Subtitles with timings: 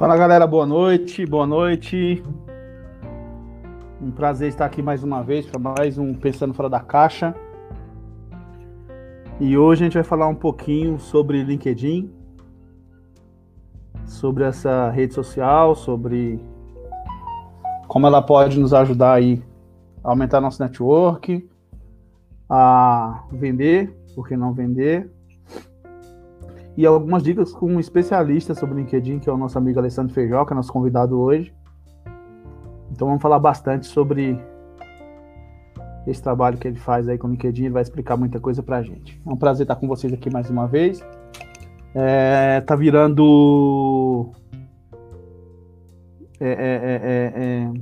[0.00, 2.24] Fala galera, boa noite, boa noite.
[4.00, 7.34] Um prazer estar aqui mais uma vez para mais um Pensando Fora da Caixa.
[9.38, 12.10] E hoje a gente vai falar um pouquinho sobre LinkedIn,
[14.06, 16.40] sobre essa rede social, sobre
[17.86, 19.42] como ela pode nos ajudar aí
[20.02, 21.46] a aumentar nosso network,
[22.48, 25.12] a vender, por que não vender,
[26.80, 30.54] e algumas dicas com um especialista sobre LinkedIn, que é o nosso amigo Alessandro é
[30.54, 31.52] nosso convidado hoje.
[32.90, 34.40] Então vamos falar bastante sobre
[36.06, 38.82] esse trabalho que ele faz aí com o LinkedIn, ele vai explicar muita coisa pra
[38.82, 39.20] gente.
[39.26, 41.04] É um prazer estar com vocês aqui mais uma vez.
[41.94, 44.30] É, tá virando.
[46.40, 47.72] É, é, é, é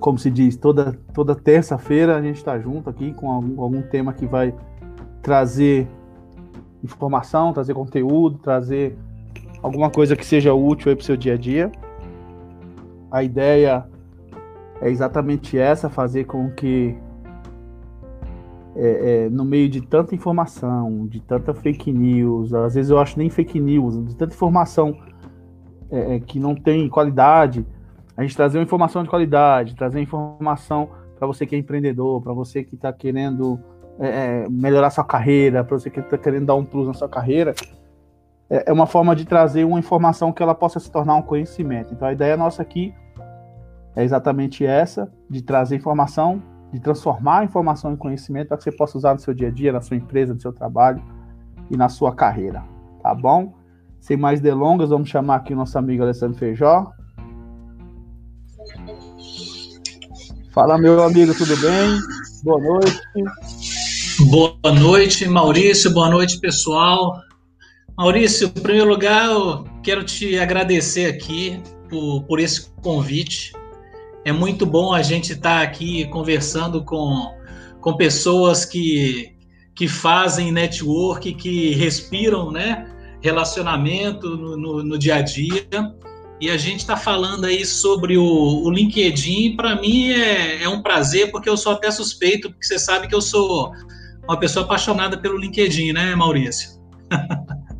[0.00, 4.12] como se diz, toda, toda terça-feira a gente está junto aqui com algum, algum tema
[4.12, 4.52] que vai
[5.22, 5.86] trazer
[6.82, 8.96] informação, trazer conteúdo, trazer
[9.62, 11.70] alguma coisa que seja útil para o seu dia a dia.
[13.10, 13.86] A ideia
[14.80, 16.96] é exatamente essa, fazer com que
[18.76, 23.18] é, é, no meio de tanta informação, de tanta fake news, às vezes eu acho
[23.18, 24.96] nem fake news, de tanta informação
[25.90, 27.66] é, é que não tem qualidade,
[28.16, 30.88] a gente trazer uma informação de qualidade, trazer informação
[31.18, 33.58] para você que é empreendedor, para você que está querendo
[34.00, 37.08] é, é, melhorar sua carreira, para você que está querendo dar um plus na sua
[37.08, 37.54] carreira,
[38.48, 41.92] é, é, uma forma de trazer uma informação que ela possa se tornar um conhecimento.
[41.92, 42.94] Então a ideia nossa aqui
[43.94, 46.42] é exatamente essa, de trazer informação,
[46.72, 49.50] de transformar a informação em conhecimento para que você possa usar no seu dia a
[49.50, 51.02] dia, na sua empresa, no seu trabalho
[51.70, 52.64] e na sua carreira,
[53.02, 53.52] tá bom?
[54.00, 56.90] Sem mais delongas, vamos chamar aqui o nosso amigo Alessandro Feijó.
[60.54, 61.98] Fala, meu amigo, tudo bem?
[62.42, 63.59] Boa noite.
[64.28, 65.90] Boa noite, Maurício.
[65.92, 67.22] Boa noite, pessoal.
[67.96, 71.58] Maurício, em primeiro lugar, eu quero te agradecer aqui
[71.88, 73.52] por, por esse convite.
[74.22, 77.34] É muito bom a gente estar aqui conversando com,
[77.80, 79.34] com pessoas que,
[79.74, 82.86] que fazem network, que respiram né,
[83.22, 85.66] relacionamento no, no, no dia a dia.
[86.38, 88.24] E a gente está falando aí sobre o,
[88.64, 89.56] o LinkedIn.
[89.56, 93.14] Para mim é, é um prazer, porque eu sou até suspeito, porque você sabe que
[93.14, 93.72] eu sou
[94.30, 96.80] uma pessoa apaixonada pelo LinkedIn, né, Maurício?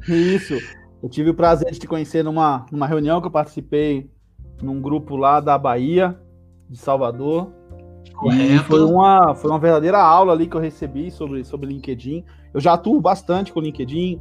[0.08, 0.55] Isso.
[1.00, 4.11] Eu tive o prazer de te conhecer numa, numa reunião que eu participei
[4.61, 6.19] num grupo lá da Bahia,
[6.69, 7.52] de Salvador.
[8.14, 8.64] Correto.
[8.64, 12.25] Foi uma, foi uma verdadeira aula ali que eu recebi sobre, sobre LinkedIn.
[12.52, 14.20] Eu já atuo bastante com LinkedIn,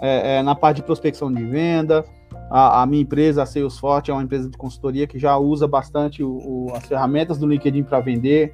[0.00, 2.04] é, é, na parte de prospecção de venda.
[2.50, 6.22] A, a, minha empresa, a Salesforce, é uma empresa de consultoria que já usa bastante
[6.22, 8.52] o, o, as ferramentas do LinkedIn para vender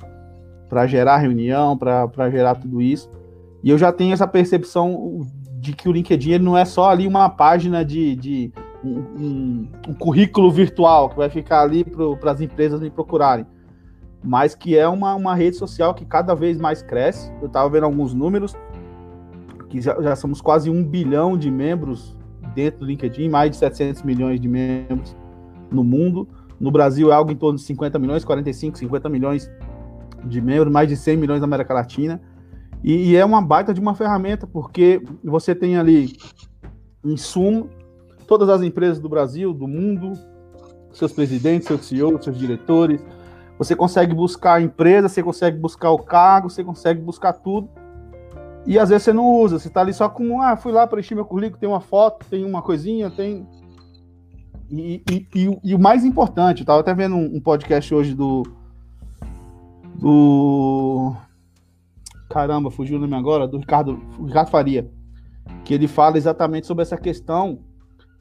[0.73, 3.11] para gerar reunião, para gerar tudo isso.
[3.63, 5.21] E eu já tenho essa percepção
[5.61, 8.53] de que o LinkedIn não é só ali uma página de, de
[8.83, 13.45] um, um, um, currículo virtual que vai ficar ali para as empresas me procurarem,
[14.25, 17.31] mas que é uma, uma rede social que cada vez mais cresce.
[17.43, 18.57] Eu estava vendo alguns números,
[19.69, 22.17] que já, já somos quase um bilhão de membros
[22.55, 25.15] dentro do LinkedIn, mais de 700 milhões de membros
[25.71, 26.27] no mundo.
[26.59, 29.51] No Brasil é algo em torno de 50 milhões, 45, 50 milhões
[30.25, 32.21] de membros, mais de 100 milhões na América Latina.
[32.83, 36.17] E, e, é uma baita de uma ferramenta, porque você tem ali,
[37.05, 37.67] em suma,
[38.27, 40.13] todas as empresas do Brasil, do mundo,
[40.93, 43.05] seus presidentes, seus CEOs, seus diretores.
[43.59, 47.69] Você consegue buscar a empresa, você consegue buscar o cargo, você consegue buscar tudo.
[48.67, 51.15] E às vezes você não usa, você está ali só com, ah, fui lá, preenchi
[51.15, 53.47] meu currículo, tem uma foto, tem uma coisinha, tem.
[54.71, 58.15] E, e, e, e o mais importante, eu estava até vendo um, um podcast hoje
[58.15, 58.43] do,
[59.95, 61.15] do.
[62.29, 64.91] Caramba, fugiu o nome agora, do Ricardo, Ricardo Faria,
[65.65, 67.59] que ele fala exatamente sobre essa questão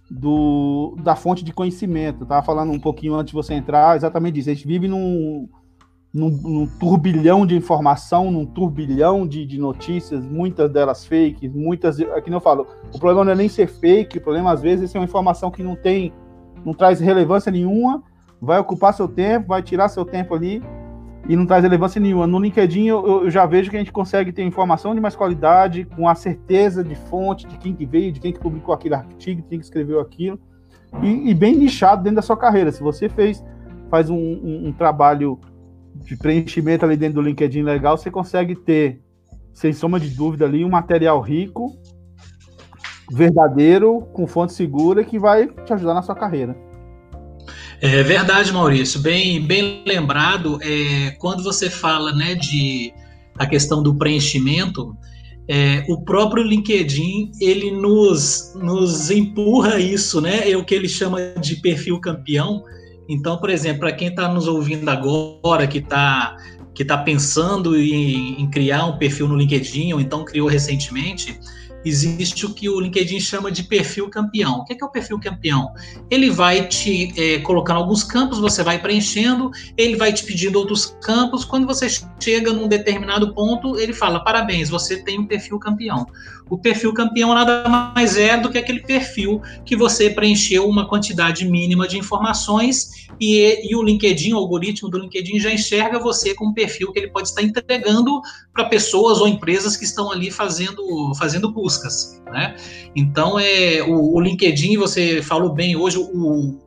[0.10, 2.24] do, da fonte de conhecimento.
[2.24, 4.50] Eu tava falando um pouquinho antes de você entrar, exatamente isso.
[4.50, 5.48] A gente vive num,
[6.14, 12.00] num, num turbilhão de informação, num turbilhão de, de, notícias, muitas delas fake, muitas.
[12.02, 14.94] Aqui não eu falo, o problema não é nem ser fake, o problema às vezes
[14.94, 16.12] é uma informação que não tem,
[16.66, 18.04] não traz relevância nenhuma,
[18.42, 20.62] vai ocupar seu tempo, vai tirar seu tempo ali
[21.28, 22.26] e não traz relevância nenhuma.
[22.26, 25.86] No LinkedIn eu, eu, já vejo que a gente consegue ter informação de mais qualidade,
[25.86, 29.42] com a certeza de fonte, de quem que veio, de quem que publicou aquele artigo,
[29.42, 30.40] de quem que escreveu aquilo,
[31.02, 32.72] e, e bem nichado dentro da sua carreira.
[32.72, 33.44] Se você fez,
[33.90, 35.40] faz um, um, um, trabalho
[35.96, 39.02] de preenchimento ali dentro do LinkedIn legal, você consegue ter,
[39.54, 41.72] sem soma de dúvida ali, um material rico,
[43.12, 46.56] verdadeiro, com fonte segura, que vai te ajudar na sua carreira.
[47.82, 49.00] É verdade, Maurício.
[49.00, 50.60] Bem, bem lembrado.
[50.62, 52.94] É, quando você fala, né, de
[53.36, 54.96] a questão do preenchimento,
[55.48, 60.48] é, o próprio LinkedIn ele nos, nos empurra isso, né?
[60.48, 62.64] É o que ele chama de perfil campeão.
[63.10, 66.38] Então, por exemplo, para quem está nos ouvindo agora, que está
[66.74, 71.38] que tá pensando em, em criar um perfil no LinkedIn, ou então criou recentemente,
[71.84, 74.60] existe o que o LinkedIn chama de perfil campeão.
[74.60, 75.74] O que é, que é o perfil campeão?
[76.10, 80.98] Ele vai te é, colocando alguns campos, você vai preenchendo, ele vai te pedindo outros
[81.02, 81.44] campos.
[81.44, 81.88] Quando você
[82.22, 86.06] chega num determinado ponto, ele fala: parabéns, você tem um perfil campeão.
[86.52, 91.48] O perfil campeão nada mais é do que aquele perfil que você preencheu uma quantidade
[91.48, 96.48] mínima de informações e, e o LinkedIn, o algoritmo do LinkedIn já enxerga você com
[96.48, 98.20] um perfil que ele pode estar entregando
[98.52, 102.22] para pessoas ou empresas que estão ali fazendo, fazendo buscas.
[102.32, 102.56] Né?
[102.96, 106.60] Então, é, o, o LinkedIn, você falou bem hoje, o,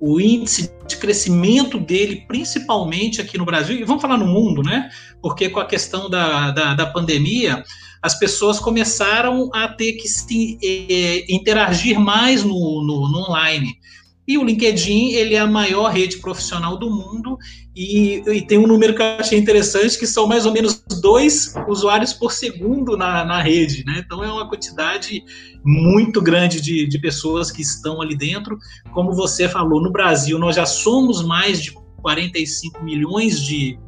[0.00, 4.90] o índice de crescimento dele, principalmente aqui no Brasil, e vamos falar no mundo, né?
[5.20, 7.62] Porque com a questão da, da, da pandemia,
[8.02, 13.78] as pessoas começaram a ter que se é, interagir mais no, no, no, online.
[14.26, 17.36] E o LinkedIn, ele é a maior rede profissional do mundo
[17.74, 21.54] e, e, tem um número que eu achei interessante, que são mais ou menos dois
[21.66, 24.02] usuários por segundo na, na rede, né?
[24.04, 25.24] Então é uma quantidade
[25.64, 28.58] muito grande de, de pessoas que estão ali dentro.
[28.92, 33.78] Como você falou, no Brasil nós já somos mais de 45 milhões de,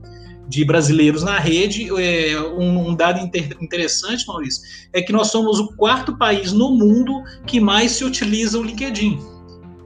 [0.49, 1.89] de brasileiros na rede.
[2.01, 4.63] É, um, dado inter, interessante, Maurício,
[4.95, 9.34] é que nós somos o quarto país no mundo que mais se utiliza o LinkedIn.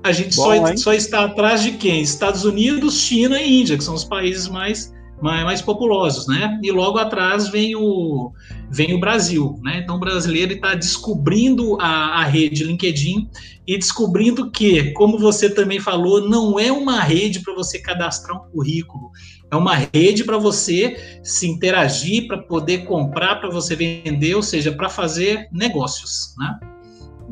[0.02, 2.00] A gente Bom, só, só, está atrás de quem?
[2.00, 6.58] Estados Unidos, China e Índia, que são os países mais, mais, mais populosos, né?
[6.62, 8.32] E logo atrás vem o,
[8.70, 9.80] vem o Brasil, né?
[9.82, 13.28] Então o brasileiro está descobrindo a, a rede LinkedIn
[13.66, 18.50] e descobrindo que, como você também falou, não é uma rede para você cadastrar um
[18.50, 19.10] currículo,
[19.50, 24.72] é uma rede para você se interagir, para poder comprar, para você vender, ou seja,
[24.72, 26.58] para fazer negócios, né?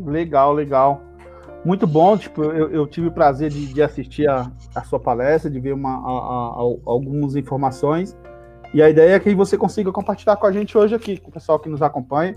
[0.04, 1.02] Legal, legal.
[1.66, 5.50] Muito bom, tipo, eu, eu tive o prazer de, de assistir a, a, sua palestra,
[5.50, 8.16] de ver uma, a, a, algumas informações.
[8.72, 11.32] E a ideia é que você consiga compartilhar com a gente hoje aqui, com o
[11.32, 12.36] pessoal que nos acompanha.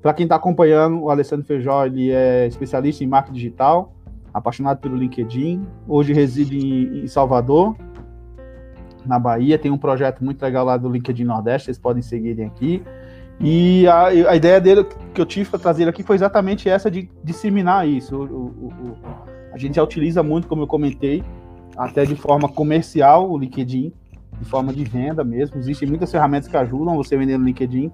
[0.00, 3.92] Para quem está acompanhando, o Alessandro Feijó ele é especialista em marketing digital,
[4.32, 5.66] apaixonado pelo LinkedIn.
[5.88, 7.74] Hoje reside em, em Salvador,
[9.04, 9.58] na Bahia.
[9.58, 12.84] Tem um projeto muito legal lá do LinkedIn Nordeste, vocês podem seguirem aqui.
[13.40, 17.10] E a, a ideia dele que eu tive para trazer aqui foi exatamente essa de
[17.24, 18.14] disseminar isso.
[18.14, 18.98] O, o, o,
[19.52, 21.24] a gente já utiliza muito, como eu comentei,
[21.76, 23.92] até de forma comercial o LinkedIn,
[24.38, 25.58] de forma de venda mesmo.
[25.58, 27.90] Existem muitas ferramentas que ajudam você vender no LinkedIn,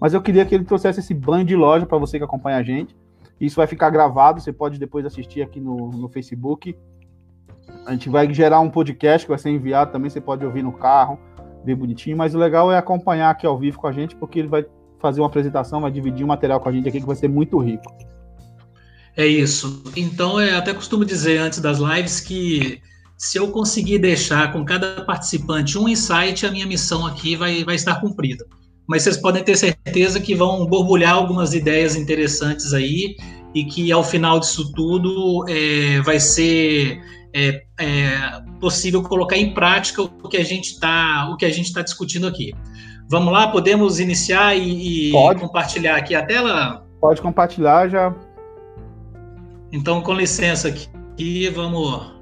[0.00, 2.62] mas eu queria que ele trouxesse esse banho de loja para você que acompanha a
[2.62, 2.94] gente.
[3.40, 6.76] Isso vai ficar gravado, você pode depois assistir aqui no, no Facebook.
[7.84, 10.72] A gente vai gerar um podcast que vai ser enviado também, você pode ouvir no
[10.72, 11.18] carro,
[11.66, 14.48] bem bonitinho, mas o legal é acompanhar aqui ao vivo com a gente, porque ele
[14.48, 14.64] vai
[15.00, 17.58] fazer uma apresentação, vai dividir um material com a gente aqui que vai ser muito
[17.58, 17.92] rico.
[19.16, 19.82] É isso.
[19.96, 22.80] Então, eu até costumo dizer antes das lives que
[23.16, 27.74] se eu conseguir deixar com cada participante um insight, a minha missão aqui vai, vai
[27.74, 28.44] estar cumprida.
[28.86, 33.16] Mas vocês podem ter certeza que vão borbulhar algumas ideias interessantes aí
[33.54, 37.00] e que ao final disso tudo é, vai ser
[37.36, 41.66] é, é, possível colocar em prática o que a gente está o que a gente
[41.66, 42.54] está discutindo aqui.
[43.10, 46.86] Vamos lá, podemos iniciar e, e compartilhar aqui a tela?
[46.98, 48.14] Pode compartilhar já.
[49.70, 52.16] Então, com licença aqui, vamos.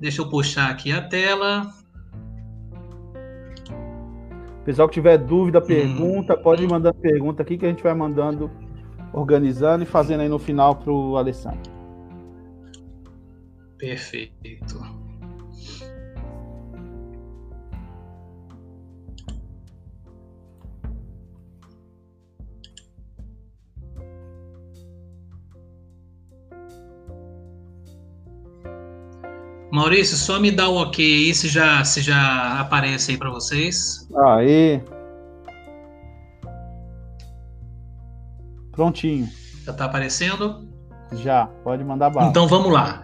[0.00, 1.72] Deixa eu puxar aqui a tela.
[4.64, 5.66] Pessoal que tiver dúvida, hum.
[5.66, 6.42] pergunta, hum.
[6.42, 8.50] pode mandar pergunta aqui que a gente vai mandando,
[9.12, 11.79] organizando e fazendo aí no final para o Alessandro.
[13.80, 14.78] Perfeito.
[29.72, 34.06] Maurício, só me dá o ok aí se já, se já aparece aí para vocês.
[34.26, 34.82] Aí.
[38.72, 39.26] Prontinho.
[39.64, 40.68] Já está aparecendo?
[41.12, 42.28] Já, pode mandar bala.
[42.28, 43.02] Então vamos lá.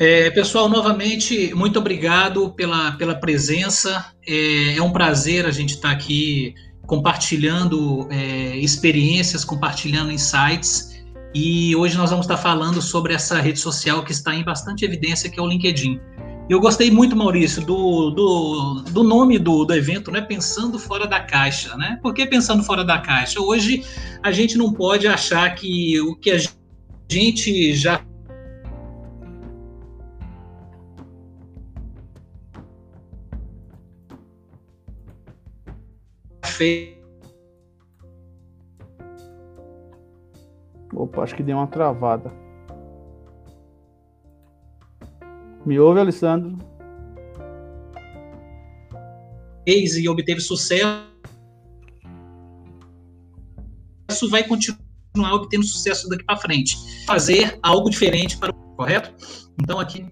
[0.00, 4.12] É, pessoal, novamente, muito obrigado pela, pela presença.
[4.24, 6.54] É, é um prazer a gente estar tá aqui
[6.86, 11.02] compartilhando é, experiências, compartilhando insights.
[11.34, 15.28] E hoje nós vamos estar falando sobre essa rede social que está em bastante evidência,
[15.28, 16.00] que é o LinkedIn.
[16.48, 20.20] Eu gostei muito, Maurício, do, do, do nome do, do evento, né?
[20.20, 21.98] Pensando fora da caixa, né?
[22.00, 23.40] Por que pensando fora da caixa?
[23.42, 23.84] Hoje
[24.22, 26.40] a gente não pode achar que o que a
[27.10, 28.00] gente já
[36.50, 36.98] fez
[40.94, 42.32] Opa, acho que deu uma travada.
[45.64, 46.58] Me ouve, Alessandro?
[49.66, 51.06] E obteve sucesso,
[54.30, 56.76] vai continuar obtendo sucesso daqui para frente.
[57.04, 59.14] Fazer algo diferente para o correto?
[59.62, 60.10] Então aqui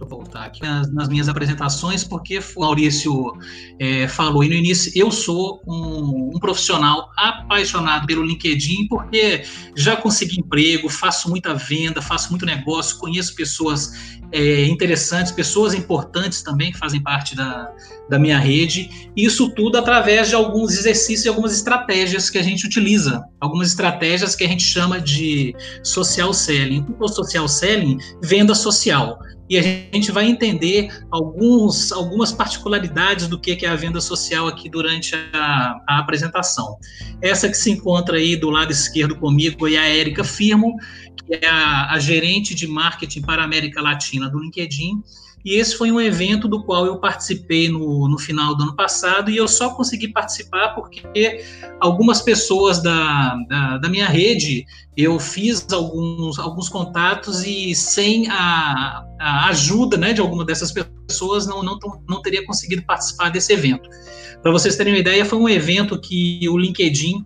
[0.00, 3.34] Deixa eu voltar aqui nas, nas minhas apresentações, porque o Maurício
[3.78, 9.42] é, falou no início, eu sou um, um, profissional apaixonado pelo LinkedIn, porque
[9.76, 13.92] já consegui emprego, faço muita venda, faço muito negócio, conheço pessoas
[14.32, 17.70] é, interessantes, pessoas importantes também que fazem parte da,
[18.08, 22.64] da minha rede, isso tudo através de alguns exercícios e algumas estratégias que a gente
[22.64, 26.86] utiliza, algumas estratégias que a gente chama de social selling.
[26.98, 27.98] O social selling?
[28.22, 29.18] Venda social
[29.50, 34.70] e a gente vai entender alguns, algumas particularidades do que é a venda social aqui
[34.70, 36.76] durante a, a apresentação.
[37.20, 40.76] Essa que se encontra aí do lado esquerdo comigo é a Érica Firmo,
[41.26, 45.02] que é a, a gerente de marketing para a América Latina do LinkedIn,
[45.44, 49.30] e esse foi um evento do qual eu participei no, no final do ano passado
[49.30, 51.42] e eu só consegui participar porque
[51.80, 54.66] algumas pessoas da, da, da minha rede
[54.96, 61.46] eu fiz alguns, alguns contatos e sem a, a ajuda né, de alguma dessas pessoas
[61.46, 63.88] não, não, não teria conseguido participar desse evento.
[64.42, 67.24] Para vocês terem uma ideia, foi um evento que o LinkedIn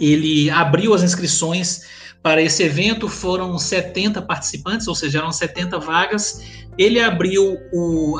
[0.00, 1.82] ele abriu as inscrições
[2.24, 6.42] para esse evento foram 70 participantes, ou seja, eram 70 vagas.
[6.78, 8.16] Ele abriu o,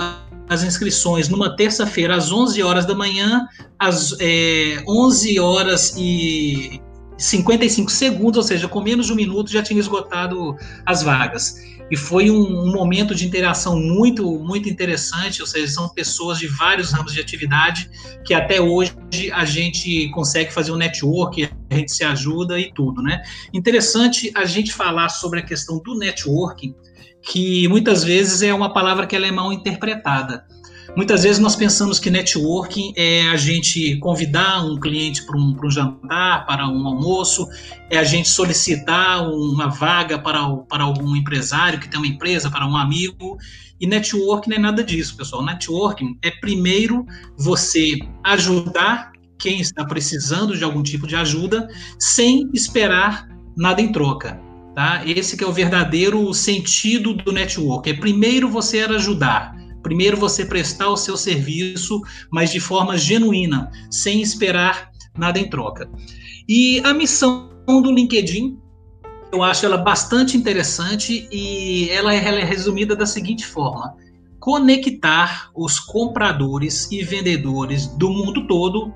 [0.46, 6.82] as inscrições numa terça-feira às 11 horas da manhã, às é, 11 horas e
[7.16, 11.56] 55 segundos, ou seja, com menos de um minuto já tinha esgotado as vagas.
[11.90, 16.92] E foi um, momento de interação muito, muito interessante, ou seja, são pessoas de vários
[16.92, 17.90] ramos de atividade
[18.24, 18.94] que até hoje
[19.32, 23.22] a gente consegue fazer um network, a gente se ajuda e tudo, né?
[23.52, 26.74] Interessante a gente falar sobre a questão do networking,
[27.22, 30.46] que muitas vezes é uma palavra que ela é mal interpretada.
[30.96, 35.70] Muitas vezes nós pensamos que networking é a gente convidar um cliente para um, um,
[35.70, 37.48] jantar, para um almoço,
[37.90, 42.66] é a gente solicitar uma vaga para, para algum empresário que tem uma empresa, para
[42.66, 43.36] um amigo.
[43.80, 45.44] E networking não é nada disso, pessoal.
[45.44, 47.04] Networking é primeiro
[47.36, 54.40] você ajudar quem está precisando de algum tipo de ajuda sem esperar nada em troca.
[54.76, 55.02] Tá?
[55.04, 57.90] Esse que é o verdadeiro sentido do network.
[57.90, 62.00] É primeiro você ajudar Primeiro você prestar o seu serviço,
[62.32, 65.88] mas de forma genuína, sem esperar nada em troca.
[66.48, 68.58] E a missão do LinkedIn,
[69.30, 73.94] eu acho ela bastante interessante e ela é, é resumida da seguinte forma:
[74.40, 78.90] conectar os compradores e vendedores do mundo todo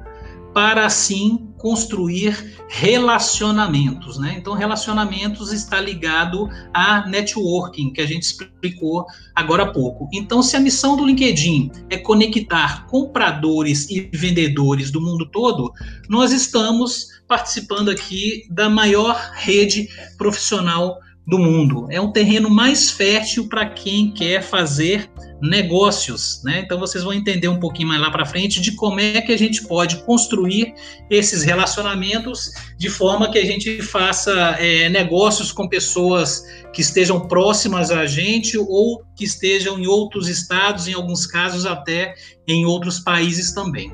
[0.59, 4.35] para assim construir relacionamentos, né?
[4.37, 10.09] Então, relacionamentos está ligado a networking, que a gente explicou agora há pouco.
[10.13, 15.73] Então, se a missão do LinkedIn é conectar compradores e vendedores do mundo todo,
[16.09, 20.99] nós estamos participando aqui da maior rede profissional
[21.29, 21.87] do mundo.
[21.91, 25.11] É um terreno mais fértil para quem quer fazer
[25.43, 26.63] negócios, né?
[26.65, 29.37] Então vocês vão entender um pouquinho mais lá para frente de como é que a
[29.37, 30.73] gente pode construir
[31.11, 36.43] esses relacionamentos de forma que a gente faça é, negócios com pessoas
[36.73, 42.15] que estejam próximas a gente ou que estejam em outros estados, em alguns casos até
[42.47, 43.93] em outros países também.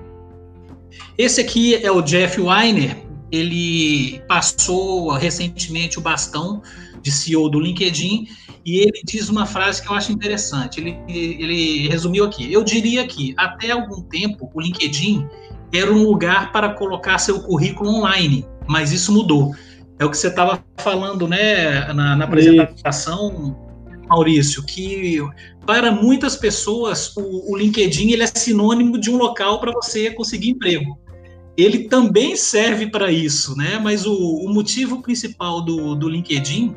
[1.18, 2.96] Esse aqui é o Jeff Weiner.
[3.32, 6.62] Ele passou recentemente o bastão
[7.04, 8.26] de CEO do LinkedIn,
[8.64, 10.80] e ele diz uma frase que eu acho interessante.
[10.80, 15.28] Ele, ele resumiu aqui: Eu diria que até algum tempo o LinkedIn
[15.72, 19.54] era um lugar para colocar seu currículo online, mas isso mudou.
[19.98, 23.56] É o que você estava falando, né, na, na apresentação,
[24.08, 25.18] Maurício, que
[25.66, 30.50] para muitas pessoas o, o LinkedIn ele é sinônimo de um local para você conseguir
[30.50, 30.98] emprego
[31.56, 33.78] ele também serve para isso, né?
[33.78, 36.74] Mas o, o, motivo principal do, do LinkedIn,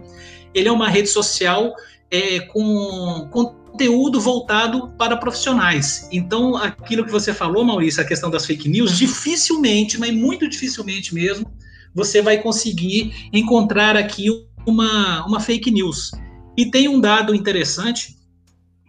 [0.53, 1.73] ele é uma rede social
[2.11, 6.07] é, com conteúdo voltado para profissionais.
[6.11, 11.13] Então, aquilo que você falou, Maurício, a questão das fake news, dificilmente, mas muito dificilmente
[11.13, 11.51] mesmo,
[11.93, 14.27] você vai conseguir encontrar aqui
[14.65, 16.11] uma, uma fake news.
[16.55, 18.16] E tem um dado interessante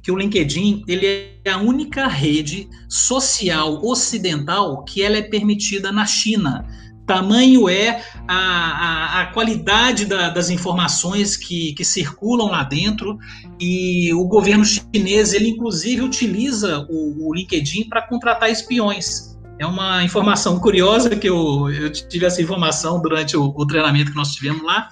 [0.08, 1.06] que o LinkedIn ele
[1.44, 6.66] é a única rede social ocidental que ela é permitida na China.
[7.06, 13.18] Tamanho é a, a, a qualidade da, das informações que, que circulam lá dentro
[13.60, 19.37] e o governo chinês ele inclusive utiliza o, o LinkedIn para contratar espiões.
[19.58, 24.16] É uma informação curiosa que eu, eu tive essa informação durante o, o treinamento que
[24.16, 24.88] nós tivemos lá.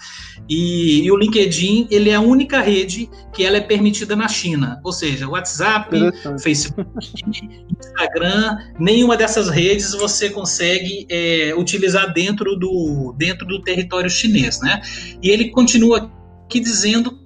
[0.49, 4.81] E, e, o LinkedIn ele é a única rede que ela é permitida na China.
[4.83, 5.97] Ou seja, WhatsApp,
[6.41, 6.91] Facebook,
[7.79, 14.61] Instagram, nenhuma dessas redes você consegue é, utilizar dentro do, dentro do território chinês.
[14.61, 14.83] Né?
[15.23, 16.11] E ele continua
[16.45, 17.21] aqui dizendo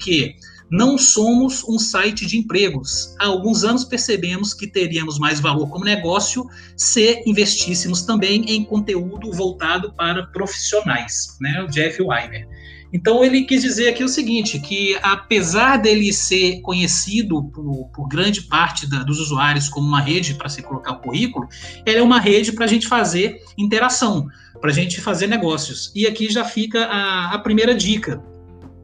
[0.00, 0.34] que
[0.70, 3.14] não somos um site de empregos.
[3.18, 9.32] Há alguns anos percebemos que teríamos mais valor como negócio se investíssemos também em conteúdo
[9.32, 11.62] voltado para profissionais, né?
[11.62, 12.46] O Jeff Weiner.
[12.92, 18.42] Então ele quis dizer aqui o seguinte, que apesar dele ser conhecido por, por grande
[18.42, 21.46] parte da, dos usuários como uma rede para se colocar o currículo,
[21.84, 24.26] ele é uma rede para a gente fazer interação,
[24.60, 25.92] para a gente fazer negócios.
[25.94, 28.22] E aqui já fica a, a primeira dica.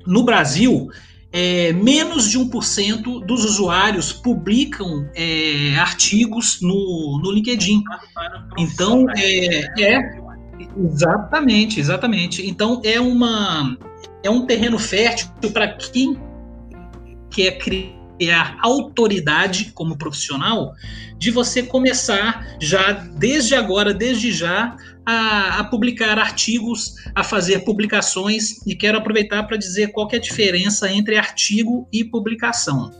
[0.06, 0.90] No Brasil,
[1.36, 7.82] é, menos de 1% dos usuários publicam é, artigos no, no LinkedIn.
[8.56, 9.98] Então, é, é,
[10.78, 12.48] exatamente, exatamente.
[12.48, 13.76] Então, é, uma,
[14.22, 16.16] é um terreno fértil para quem
[17.28, 18.03] quer criar
[18.62, 20.72] autoridade como profissional,
[21.18, 28.64] de você começar já, desde agora, desde já, a, a, publicar artigos, a fazer publicações
[28.66, 32.90] e quero aproveitar para dizer qual é a diferença entre artigo e publicação.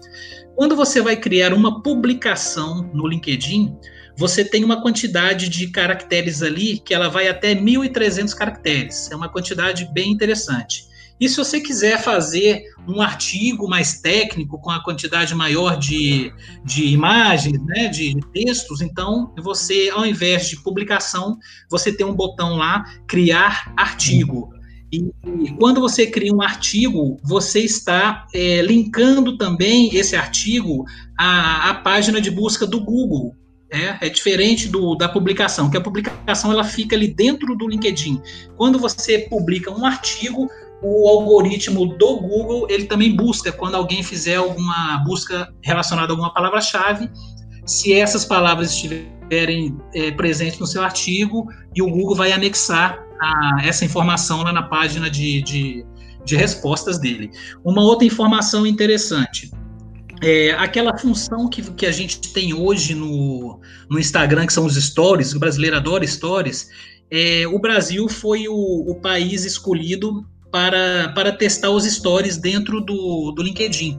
[0.54, 3.76] Quando você vai criar uma publicação no LinkedIn,
[4.16, 9.10] você tem uma quantidade de caracteres ali que ela vai até 1.300 caracteres.
[9.10, 10.86] É uma quantidade bem interessante.
[11.20, 16.32] E se você quiser fazer um artigo mais técnico, com a quantidade maior de,
[16.64, 21.38] de imagens, né, de textos, então você, ao invés de publicação,
[21.70, 24.52] você tem um botão lá, criar artigo.
[24.92, 25.10] E,
[25.58, 30.84] quando você cria um artigo, você está é, linkando também esse artigo
[31.18, 33.34] à, à página de busca do Google.
[33.72, 38.22] É, é, diferente do, da publicação, que a publicação ela fica ali dentro do LinkedIn.
[38.56, 40.48] Quando você publica um artigo,
[40.82, 46.32] o algoritmo do Google ele também busca quando alguém fizer alguma busca relacionada a alguma
[46.32, 47.10] palavra-chave,
[47.66, 53.62] se essas palavras estiverem é, presentes no seu artigo, e o Google vai anexar a,
[53.64, 55.86] essa informação lá na página de, de,
[56.24, 57.30] de respostas dele.
[57.64, 59.50] Uma outra informação interessante.
[60.22, 63.60] É, aquela função que, que a gente tem hoje no,
[63.90, 66.68] no Instagram, que são os stories, o brasileiro adora stories,
[67.10, 73.32] é, o Brasil foi o, o país escolhido para, para testar os stories dentro do,
[73.32, 73.98] do LinkedIn.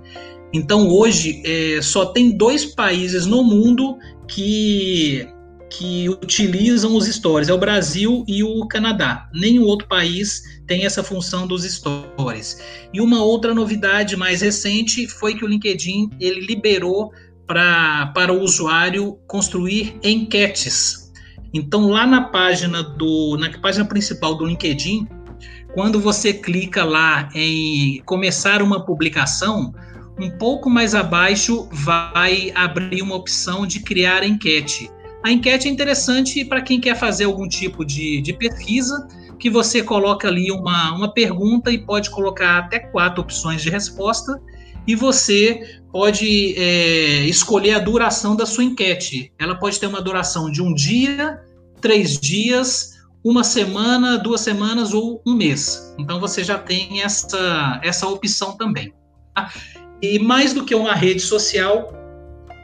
[0.54, 5.28] Então hoje é, só tem dois países no mundo que,
[5.70, 9.30] que utilizam os stories, é o Brasil e o Canadá.
[9.34, 12.62] Nenhum outro país tem essa função dos stories.
[12.94, 17.12] E uma outra novidade mais recente foi que o LinkedIn ele liberou
[17.46, 21.12] pra, para o usuário construir enquetes.
[21.54, 25.06] Então lá na página do na página principal do LinkedIn
[25.76, 29.76] quando você clica lá em começar uma publicação,
[30.18, 34.90] um pouco mais abaixo vai abrir uma opção de criar enquete.
[35.22, 39.06] A enquete é interessante para quem quer fazer algum tipo de, de pesquisa,
[39.38, 44.42] que você coloca ali uma, uma pergunta e pode colocar até quatro opções de resposta,
[44.88, 49.34] e você pode é, escolher a duração da sua enquete.
[49.38, 51.42] Ela pode ter uma duração de um dia,
[51.82, 52.95] três dias,
[53.26, 55.96] uma semana, duas semanas ou um mês.
[55.98, 58.94] Então você já tem essa, essa opção também.
[59.34, 59.52] Tá?
[60.00, 61.92] E mais do que uma rede social,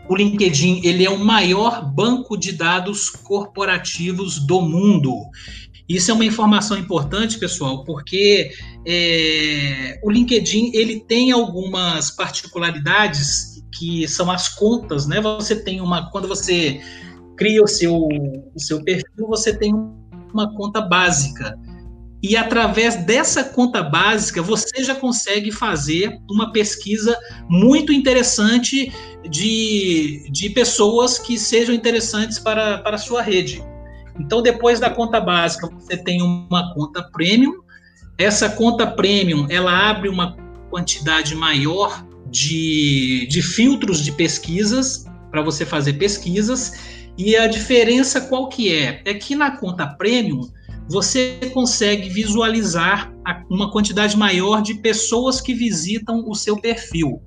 [0.08, 5.16] o LinkedIn ele é o maior banco de dados corporativos do mundo.
[5.90, 8.52] Isso é uma informação importante, pessoal, porque
[8.86, 15.20] é, o LinkedIn ele tem algumas particularidades que são as contas, né?
[15.20, 16.80] Você tem uma quando você
[17.36, 19.74] cria o seu, o seu perfil, você tem
[20.34, 21.58] uma conta básica.
[22.24, 27.18] E através dessa conta básica, você já consegue fazer uma pesquisa
[27.50, 28.94] muito interessante
[29.28, 33.64] de, de pessoas que sejam interessantes para, para a sua rede.
[34.20, 37.62] Então, depois da conta básica, você tem uma conta premium.
[38.20, 40.38] Essa conta premium, ela abre uma
[40.70, 48.50] quantidade maior de, de filtros de pesquisas para você fazer pesquisas e a diferença qual
[48.50, 49.00] que é?
[49.06, 50.42] É que na conta premium
[50.90, 53.14] você consegue visualizar
[53.48, 57.22] uma quantidade maior de pessoas que visitam o seu perfil.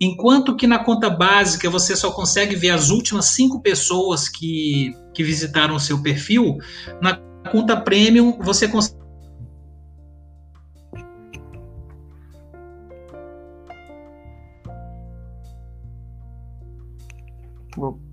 [0.00, 5.22] Enquanto que na conta básica você só consegue ver as últimas cinco pessoas que, que
[5.22, 6.56] visitaram o seu perfil,
[7.02, 7.16] na
[7.50, 8.96] conta premium você consegue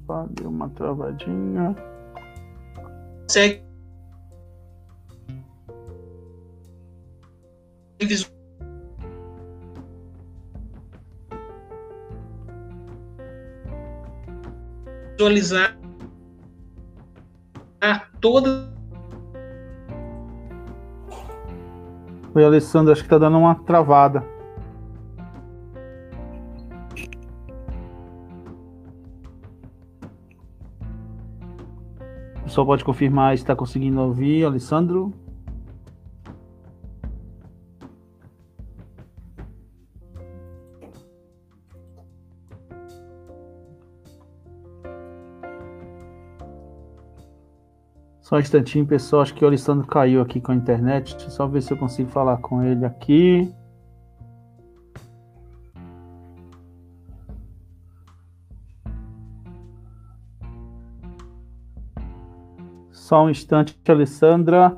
[0.04, 1.76] Opa, deu uma travadinha.
[3.30, 3.64] Segue.
[15.18, 15.78] Visualizar
[18.24, 18.74] toda.
[22.34, 24.33] Oi, Alessandro, acho que tá dando uma travada.
[32.54, 35.12] Só pode confirmar se está conseguindo ouvir, Alessandro.
[48.22, 49.24] Só um instantinho, pessoal.
[49.24, 51.16] Acho que o Alessandro caiu aqui com a internet.
[51.16, 53.52] Deixa eu só ver se eu consigo falar com ele aqui.
[63.14, 64.76] Só um instante, Alessandra.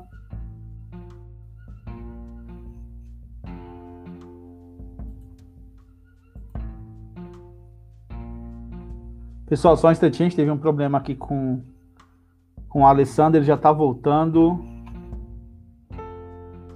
[9.46, 11.62] Pessoal, só um instantinho, a gente teve um problema aqui com,
[12.68, 14.62] com o Alessandro, ele já está voltando.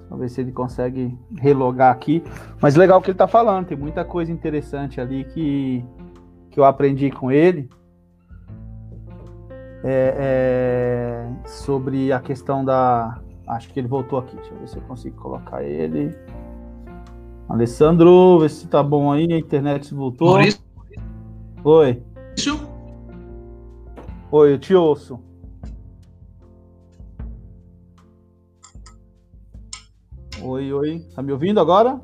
[0.09, 2.25] Vamos ver se ele consegue relogar aqui.
[2.59, 5.85] Mas legal o que ele está falando, tem muita coisa interessante ali que,
[6.51, 7.69] que eu aprendi com ele
[9.83, 13.21] é, é, sobre a questão da.
[13.49, 14.37] Acho que ele voltou aqui.
[14.37, 16.15] Deixa eu ver se eu consigo colocar ele.
[17.49, 19.33] Alessandro, vê se tá bom aí.
[19.33, 20.29] A internet voltou.
[20.29, 20.63] Maurício?
[21.65, 22.03] Oi.
[22.15, 22.61] Maurício?
[24.31, 25.19] Oi, eu te ouço.
[30.43, 31.07] Oi, oi.
[31.15, 32.01] Tá me ouvindo agora?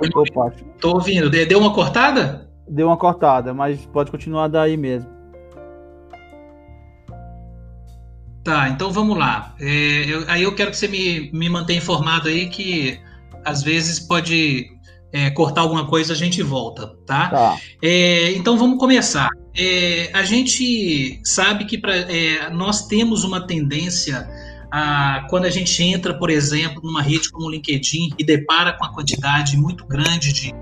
[0.00, 0.52] Oi, Opa.
[0.80, 1.30] Tô ouvindo.
[1.30, 2.49] Deu uma cortada?
[2.70, 5.10] Deu uma cortada, mas pode continuar daí mesmo.
[8.44, 9.54] Tá, então vamos lá.
[9.60, 12.98] É, eu, aí eu quero que você me, me mantenha informado aí que
[13.44, 14.66] às vezes pode
[15.12, 17.28] é, cortar alguma coisa, a gente volta, tá?
[17.28, 17.58] tá.
[17.82, 19.28] É, então vamos começar.
[19.54, 24.26] É, a gente sabe que pra, é, nós temos uma tendência
[24.70, 28.84] a, quando a gente entra, por exemplo, numa rede como o LinkedIn e depara com
[28.84, 30.54] a quantidade muito grande de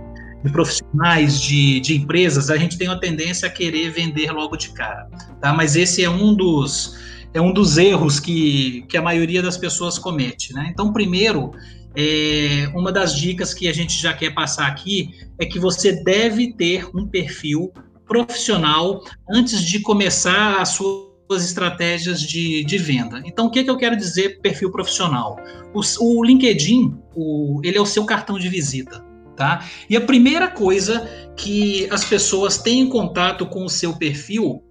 [0.45, 4.71] de profissionais, de, de empresas, a gente tem uma tendência a querer vender logo de
[4.71, 5.09] cara.
[5.41, 5.53] Tá?
[5.53, 6.97] Mas esse é um dos,
[7.35, 10.53] é um dos erros que, que a maioria das pessoas comete.
[10.55, 10.69] Né?
[10.73, 11.53] Então, primeiro,
[11.97, 16.53] é, uma das dicas que a gente já quer passar aqui é que você deve
[16.53, 17.73] ter um perfil
[18.07, 23.21] profissional antes de começar as suas estratégias de, de venda.
[23.25, 25.37] Então, o que, que eu quero dizer perfil profissional?
[25.75, 29.08] O, o LinkedIn, o, ele é o seu cartão de visita.
[29.39, 29.65] Tá?
[29.89, 34.65] E a primeira coisa que as pessoas têm em contato com o seu perfil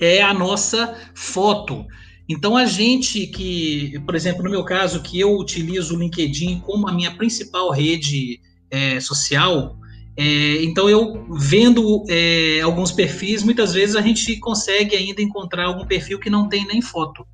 [0.00, 1.86] é a nossa foto.
[2.28, 6.88] Então a gente que, por exemplo, no meu caso, que eu utilizo o LinkedIn como
[6.88, 9.78] a minha principal rede é, social,
[10.16, 15.86] é, então eu vendo é, alguns perfis, muitas vezes a gente consegue ainda encontrar algum
[15.86, 17.24] perfil que não tem nem foto.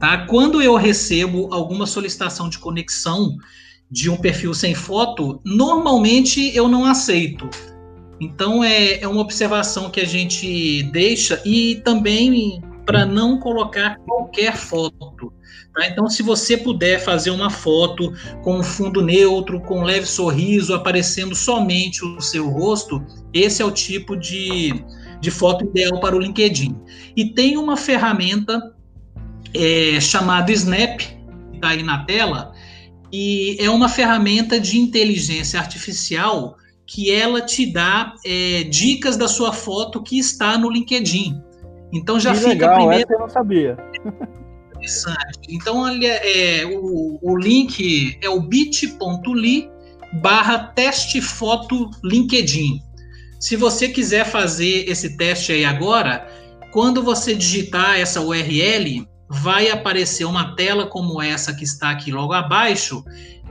[0.00, 0.26] Tá?
[0.26, 3.36] Quando eu recebo alguma solicitação de conexão,
[3.90, 7.48] de um perfil sem foto, normalmente eu não aceito.
[8.20, 14.56] Então é, é uma observação que a gente deixa e também para não colocar qualquer
[14.56, 15.32] foto.
[15.74, 15.86] Tá?
[15.86, 20.74] Então, se você puder fazer uma foto com um fundo neutro, com um leve sorriso,
[20.74, 24.84] aparecendo somente o seu rosto, esse é o tipo de,
[25.20, 26.76] de foto ideal para o LinkedIn.
[27.16, 28.74] E tem uma ferramenta
[29.54, 31.14] é, chamada Snap, que
[31.54, 32.49] está aí na tela,
[33.12, 39.52] e é uma ferramenta de inteligência artificial que ela te dá é, dicas da sua
[39.52, 41.40] foto que está no LinkedIn.
[41.92, 43.02] Então já que fica legal, primeiro.
[43.02, 43.76] Essa eu não sabia.
[44.74, 45.38] Interessante.
[45.48, 49.70] Então olha, é, o, o link é o bit.ly
[50.14, 52.80] barra teste foto LinkedIn.
[53.38, 56.26] Se você quiser fazer esse teste aí agora,
[56.72, 62.32] quando você digitar essa URL, vai aparecer uma tela como essa que está aqui logo
[62.32, 63.04] abaixo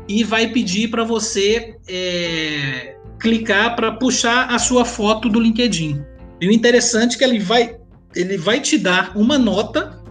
[0.10, 6.04] e vai pedir para você é, clicar para puxar a sua foto do LinkedIn.
[6.42, 7.78] E o interessante é que ele vai,
[8.14, 10.04] ele vai te dar uma nota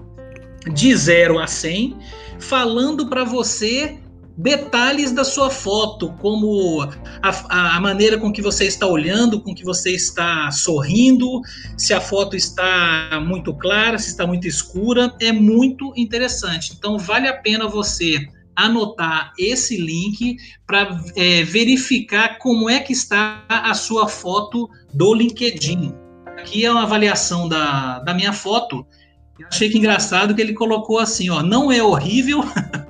[0.72, 1.96] de 0 a 100
[2.38, 3.98] falando para você
[4.38, 6.88] detalhes da sua foto, como
[7.20, 11.40] a, a, maneira com que você está olhando, com que você está sorrindo,
[11.76, 16.72] se a foto está muito clara, se está muito escura, é muito interessante.
[16.78, 23.44] Então vale a pena você anotar esse link para é, verificar como é que está
[23.48, 25.92] a sua foto do LinkedIn.
[26.38, 28.86] Aqui é uma avaliação da, da minha foto.
[29.36, 32.40] Eu achei que engraçado que ele colocou assim, ó, não é horrível,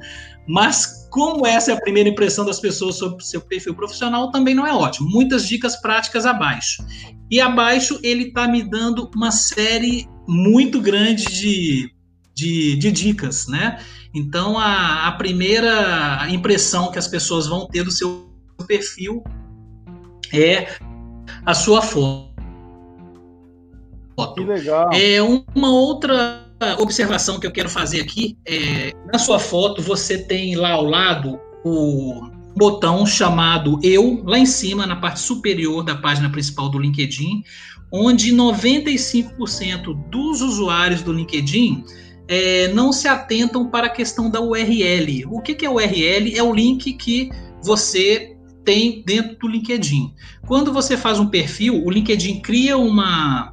[0.47, 4.55] mas como essa é a primeira impressão das pessoas sobre o seu perfil profissional, também
[4.55, 5.11] não é ótimo.
[5.11, 6.81] Muitas dicas práticas abaixo.
[7.29, 11.93] E abaixo ele está me dando uma série muito grande de,
[12.33, 13.81] de, de dicas, né?
[14.15, 18.31] Então a, a primeira impressão que as pessoas vão ter do seu
[18.69, 19.25] perfil
[20.33, 20.79] é
[21.45, 22.29] a sua foto.
[24.37, 24.91] Que legal.
[24.93, 26.48] É uma outra
[26.79, 31.39] observação que eu quero fazer aqui é na sua foto você tem lá ao lado
[31.65, 37.45] o botão chamado Eu, lá em cima, na parte superior da página principal do LinkedIn,
[37.93, 41.85] onde 95% dos usuários do LinkedIn
[42.27, 45.25] é, não se atentam para a questão da URL.
[45.31, 46.37] O que, que é URL?
[46.37, 47.31] É o link que
[47.63, 50.13] você tem dentro do LinkedIn.
[50.47, 53.53] Quando você faz um perfil, o LinkedIn cria uma,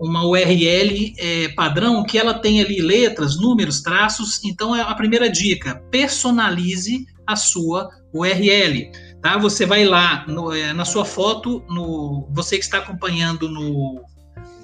[0.00, 4.42] uma URL é, padrão que ela tem ali letras, números, traços.
[4.44, 8.90] Então, é a primeira dica: personalize a sua URL.
[9.22, 9.36] Tá?
[9.36, 14.02] Você vai lá no, é, na sua foto, no, você que está acompanhando no,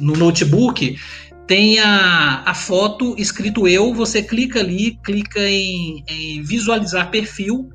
[0.01, 0.96] no notebook,
[1.46, 7.68] tem a, a foto escrito eu, você clica ali, clica em, em visualizar perfil,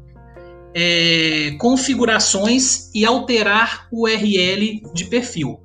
[0.74, 5.60] é, configurações e alterar o URL de perfil.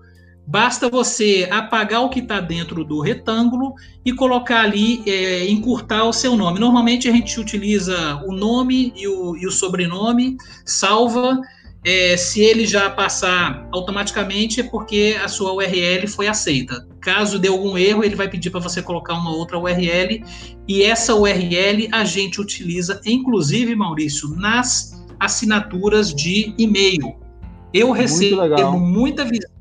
[0.46, 6.12] Basta você apagar o que está dentro do retângulo e colocar ali, é, encurtar o
[6.12, 6.60] seu nome.
[6.60, 11.40] Normalmente a gente utiliza o nome e o, e o sobrenome, salva.
[11.84, 16.86] É, se ele já passar automaticamente, é porque a sua URL foi aceita.
[17.00, 20.22] Caso dê algum erro, ele vai pedir para você colocar uma outra URL.
[20.68, 27.16] E essa URL a gente utiliza, inclusive, Maurício, nas assinaturas de e-mail.
[27.72, 29.55] Eu recebo muita visita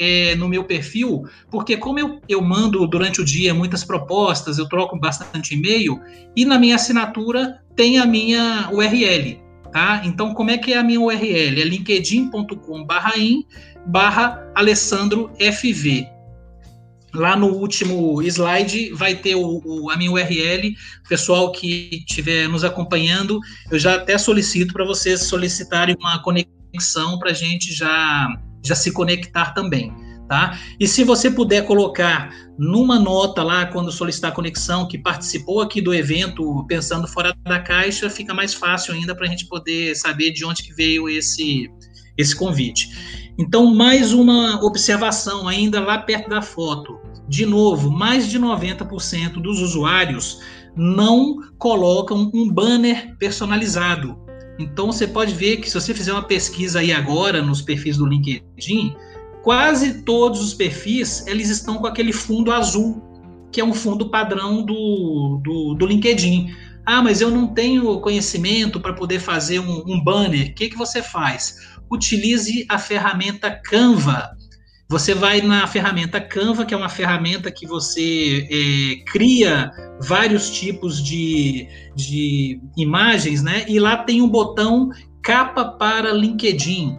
[0.00, 4.66] é, no meu perfil, porque como eu, eu mando durante o dia muitas propostas, eu
[4.66, 6.00] troco bastante e-mail,
[6.34, 9.38] e na minha assinatura tem a minha URL,
[9.70, 10.00] tá?
[10.04, 11.60] Então, como é que é a minha URL?
[11.60, 13.44] É linkedin.com barra in
[13.86, 16.08] barra Alessandro FV.
[17.12, 20.74] Lá no último slide vai ter o, o, a minha URL.
[21.08, 23.38] Pessoal que estiver nos acompanhando,
[23.70, 28.28] eu já até solicito para vocês solicitarem uma conexão para a gente já
[28.64, 29.92] já se conectar também.
[30.28, 30.56] Tá?
[30.78, 35.92] E se você puder colocar numa nota lá, quando solicitar conexão, que participou aqui do
[35.92, 40.44] evento pensando fora da caixa, fica mais fácil ainda para a gente poder saber de
[40.44, 41.68] onde que veio esse,
[42.16, 43.32] esse convite.
[43.36, 47.00] Então, mais uma observação ainda lá perto da foto.
[47.28, 50.38] De novo, mais de 90% dos usuários
[50.76, 54.16] não colocam um banner personalizado.
[54.60, 58.04] Então você pode ver que se você fizer uma pesquisa aí agora nos perfis do
[58.04, 58.94] LinkedIn,
[59.42, 63.02] quase todos os perfis eles estão com aquele fundo azul,
[63.50, 66.54] que é um fundo padrão do, do, do LinkedIn.
[66.84, 70.50] Ah, mas eu não tenho conhecimento para poder fazer um, um banner.
[70.50, 71.56] O que, que você faz?
[71.90, 74.36] Utilize a ferramenta Canva.
[74.90, 81.00] Você vai na ferramenta Canva, que é uma ferramenta que você é, cria vários tipos
[81.00, 83.64] de, de imagens, né?
[83.68, 84.90] E lá tem um botão
[85.22, 86.98] capa para LinkedIn.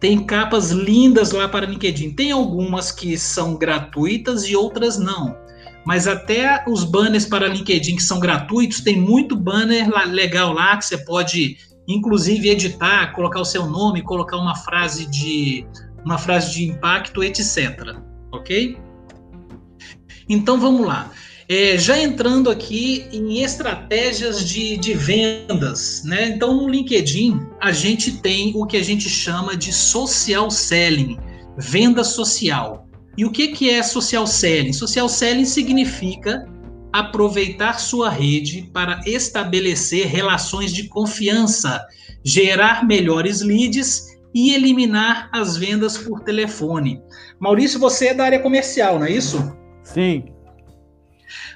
[0.00, 2.14] Tem capas lindas lá para LinkedIn.
[2.14, 5.36] Tem algumas que são gratuitas e outras não.
[5.84, 10.86] Mas até os banners para LinkedIn que são gratuitos, tem muito banner legal lá que
[10.86, 15.66] você pode, inclusive, editar, colocar o seu nome, colocar uma frase de
[16.06, 17.96] uma frase de impacto, etc.
[18.32, 18.78] Ok?
[20.28, 21.10] Então vamos lá.
[21.48, 26.28] É, já entrando aqui em estratégias de, de vendas, né?
[26.28, 31.18] Então no LinkedIn a gente tem o que a gente chama de social selling,
[31.58, 32.88] venda social.
[33.16, 34.72] E o que, que é social selling?
[34.72, 36.46] Social selling significa
[36.92, 41.84] aproveitar sua rede para estabelecer relações de confiança,
[42.24, 47.00] gerar melhores leads e eliminar as vendas por telefone.
[47.40, 49.56] Maurício, você é da área comercial, não é isso?
[49.82, 50.24] Sim.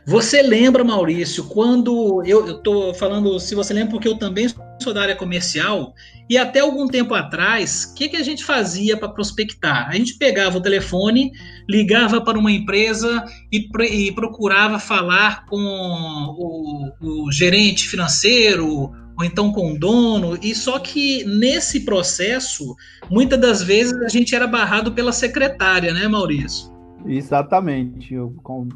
[0.06, 4.48] Você lembra, Maurício, quando eu estou falando, se você lembra, porque eu também
[4.82, 5.92] sou da área comercial,
[6.28, 9.90] e até algum tempo atrás, o que, que a gente fazia para prospectar?
[9.90, 11.32] A gente pegava o telefone,
[11.68, 18.90] ligava para uma empresa e, e procurava falar com o, o gerente financeiro,
[19.20, 22.74] ou então com o dono, e só que nesse processo,
[23.10, 26.72] muitas das vezes a gente era barrado pela secretária, né, Maurício?
[27.04, 28.66] Exatamente, eu, com...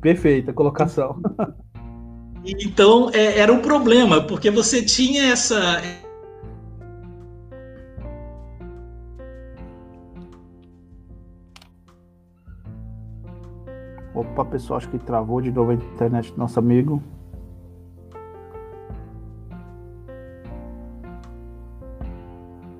[0.00, 1.20] perfeita colocação.
[2.42, 5.82] Então é, era um problema, porque você tinha essa.
[14.14, 17.02] Opa, pessoal, acho que travou de novo a internet do nosso amigo.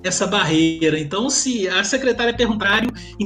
[0.03, 0.99] Essa barreira.
[0.99, 2.81] Então, se a secretária perguntar,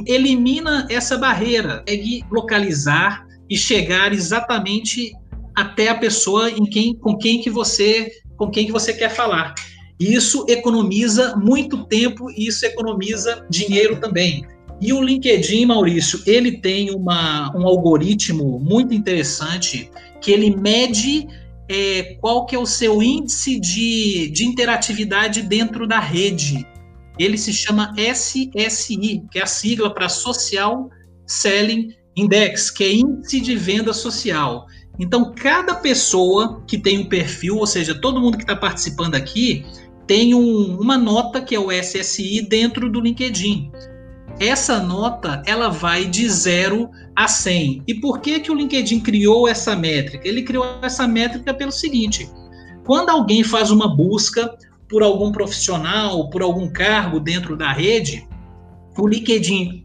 [0.06, 5.12] elimina essa barreira, consegue localizar e chegar exatamente
[5.54, 9.54] até a pessoa em quem, com quem que você com quem que você quer falar.
[9.98, 14.46] Isso economiza muito tempo e isso economiza dinheiro também.
[14.78, 21.26] E o LinkedIn, Maurício, ele tem uma, um algoritmo muito interessante que ele mede
[21.68, 26.66] é, qual que é o seu índice de, de interatividade dentro da rede.
[27.18, 30.88] Ele se chama SSI, que é a sigla para Social
[31.26, 34.66] Selling Index, que é Índice de Venda Social.
[34.98, 39.64] Então, cada pessoa que tem um perfil, ou seja, todo mundo que está participando aqui,
[40.06, 43.70] tem um, uma nota que é o SSI dentro do LinkedIn.
[44.38, 47.82] Essa nota ela vai de 0 a 100.
[47.86, 50.28] E por que, que o LinkedIn criou essa métrica?
[50.28, 52.28] Ele criou essa métrica pelo seguinte:
[52.84, 54.54] quando alguém faz uma busca
[54.88, 58.28] por algum profissional, por algum cargo dentro da rede,
[58.96, 59.84] o LinkedIn,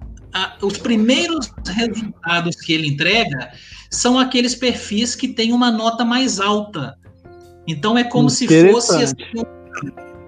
[0.61, 3.51] os primeiros resultados que ele entrega
[3.89, 6.97] são aqueles perfis que têm uma nota mais alta.
[7.67, 9.15] Então é como se fosse assim,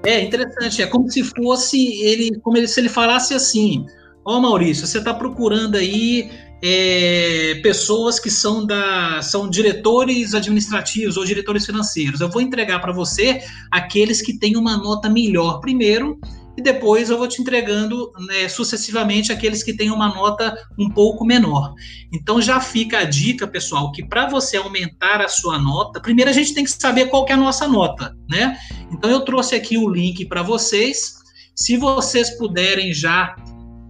[0.05, 3.85] é interessante, é como se fosse ele, como ele, se ele falasse assim:
[4.25, 6.31] Ó, oh, Maurício, você está procurando aí
[6.65, 12.21] é, pessoas que são da são diretores administrativos ou diretores financeiros.
[12.21, 16.17] Eu vou entregar para você aqueles que têm uma nota melhor primeiro
[16.55, 21.25] e depois eu vou te entregando né, sucessivamente aqueles que têm uma nota um pouco
[21.25, 21.73] menor.
[22.13, 26.33] Então já fica a dica, pessoal, que para você aumentar a sua nota, primeiro a
[26.33, 28.57] gente tem que saber qual que é a nossa nota, né?
[28.89, 31.15] Então eu trouxe aqui o link para vocês.
[31.55, 33.35] Se vocês puderem já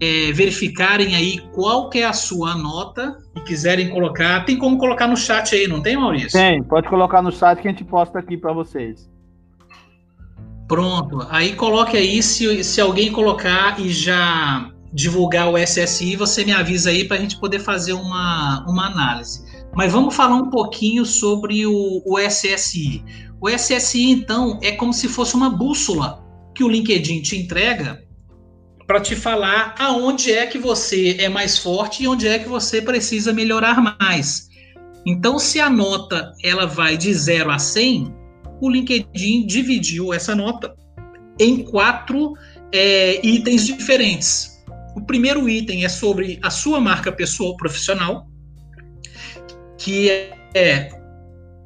[0.02, 5.08] é, verificarem aí qual que é a sua nota e quiserem colocar, tem como colocar
[5.08, 6.32] no chat aí, não tem, Maurício?
[6.32, 9.10] Tem, pode colocar no chat que a gente posta aqui para vocês.
[10.68, 16.52] Pronto, aí coloque aí, se, se alguém colocar e já divulgar o SSI, você me
[16.52, 19.44] avisa aí para a gente poder fazer uma, uma análise.
[19.76, 23.04] Mas vamos falar um pouquinho sobre o, o SSI.
[23.42, 26.24] O SSI, então, é como se fosse uma bússola
[26.54, 28.04] que o LinkedIn te entrega
[28.86, 32.82] para te falar aonde é que você é mais forte e onde é que você
[32.82, 34.50] precisa melhorar mais.
[35.06, 38.14] Então, se a nota ela vai de 0 a 100,
[38.62, 40.74] o LinkedIn dividiu essa nota
[41.40, 42.34] em quatro
[42.72, 44.64] é, itens diferentes.
[44.96, 48.28] O primeiro item é sobre a sua marca pessoal profissional,
[49.78, 50.10] que
[50.54, 50.90] é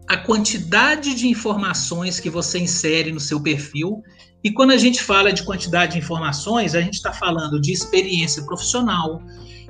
[0.07, 4.01] a quantidade de informações que você insere no seu perfil
[4.43, 8.43] e quando a gente fala de quantidade de informações, a gente está falando de experiência
[8.43, 9.21] profissional,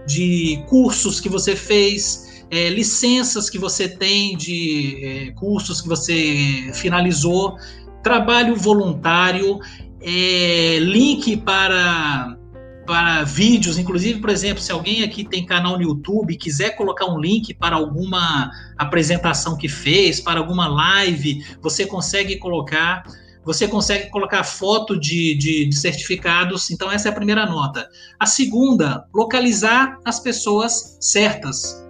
[0.06, 6.72] de cursos que você fez, é, licenças que você tem de é, cursos que você
[6.74, 7.58] finalizou,
[8.04, 9.60] trabalho voluntário,
[10.02, 12.38] é, link para,
[12.86, 17.06] para vídeos, inclusive, por exemplo, se alguém aqui tem canal no YouTube e quiser colocar
[17.06, 23.04] um link para alguma apresentação que fez, para alguma live, você consegue colocar
[23.48, 26.70] você consegue colocar foto de, de, de, certificados.
[26.70, 27.88] Então, essa é a primeira nota.
[28.20, 31.82] A segunda, localizar as pessoas certas.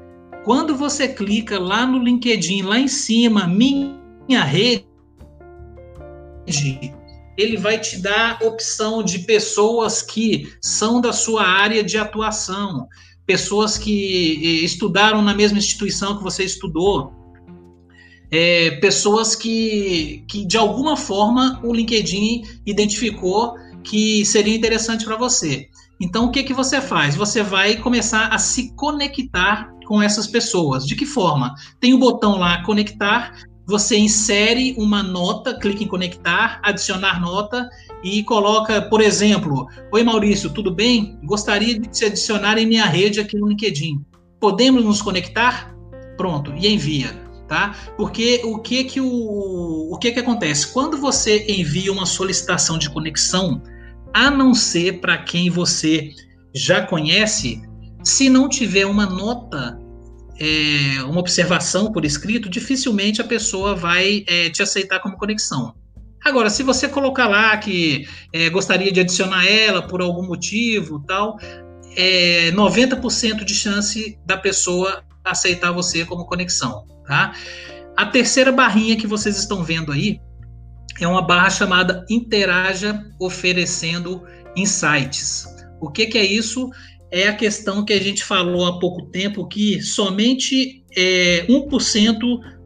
[0.45, 4.85] Quando você clica lá no LinkedIn, lá em cima, minha rede,
[7.35, 12.87] ele vai te dar opção de pessoas que são da sua área de atuação,
[13.25, 17.16] pessoas que eh, estudaram na mesma instituição que você estudou,
[18.31, 25.69] é, pessoas que, que, de alguma forma, o LinkedIn identificou que seria interessante para você.
[25.99, 27.15] Então, o que, que você faz?
[27.15, 30.85] Você vai começar a se conectar com essas pessoas.
[30.85, 31.55] De que forma?
[31.79, 33.33] Tem o botão lá, conectar,
[33.65, 37.67] você insere uma nota, clica em conectar, adicionar nota
[38.03, 41.17] e coloca, por exemplo, Oi Maurício, tudo bem?
[41.23, 44.05] Gostaria de se adicionar em minha rede aqui no LinkedIn.
[44.39, 45.75] Podemos nos conectar?
[46.15, 47.75] Pronto, e envia tá?
[47.95, 50.67] Porque o que que o, o que que acontece?
[50.67, 53.61] Quando você envia uma solicitação de conexão,
[54.13, 56.11] a não ser para quem você
[56.53, 57.61] já conhece,
[58.03, 59.79] se não tiver uma nota,
[60.39, 65.73] é, uma observação por escrito, dificilmente a pessoa vai é, te aceitar como conexão.
[66.23, 71.37] Agora, se você colocar lá que é, gostaria de adicionar ela por algum motivo, tal,
[71.95, 76.85] é 90% de chance da pessoa aceitar você como conexão.
[77.05, 77.33] Tá?
[77.95, 80.19] A terceira barrinha que vocês estão vendo aí
[80.99, 84.23] é uma barra chamada Interaja oferecendo
[84.55, 85.47] insights.
[85.79, 86.69] O que, que é isso?
[87.11, 92.17] É a questão que a gente falou há pouco tempo que somente é, 1%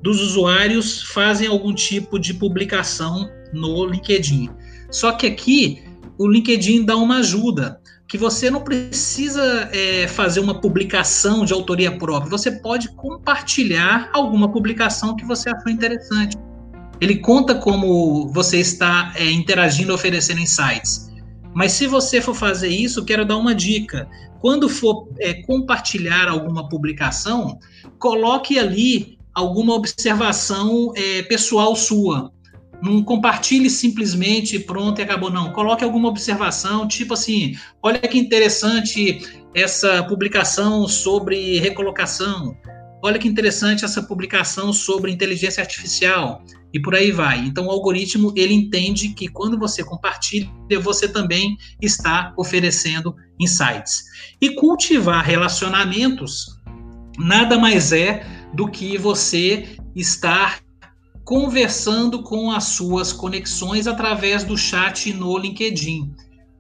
[0.02, 4.50] dos usuários fazem algum tipo de publicação no LinkedIn.
[4.90, 5.84] Só que aqui
[6.18, 7.81] o LinkedIn dá uma ajuda,
[8.12, 14.52] que você não precisa é, fazer uma publicação de autoria própria, você pode compartilhar alguma
[14.52, 16.36] publicação que você achou interessante.
[17.00, 21.10] Ele conta como você está é, interagindo, oferecendo insights.
[21.54, 24.10] Mas se você for fazer isso, quero dar uma dica.
[24.42, 27.58] Quando for é, compartilhar alguma publicação,
[27.98, 32.30] coloque ali alguma observação é, pessoal sua.
[32.82, 35.52] Não compartilhe simplesmente pronto e acabou, não.
[35.52, 39.20] Coloque alguma observação, tipo assim: olha que interessante
[39.54, 42.58] essa publicação sobre recolocação.
[43.04, 47.40] Olha que interessante essa publicação sobre inteligência artificial e por aí vai.
[47.40, 50.50] Então o algoritmo ele entende que quando você compartilha,
[50.82, 54.04] você também está oferecendo insights.
[54.40, 56.60] E cultivar relacionamentos
[57.18, 60.60] nada mais é do que você estar
[61.24, 66.14] conversando com as suas conexões através do chat no LinkedIn.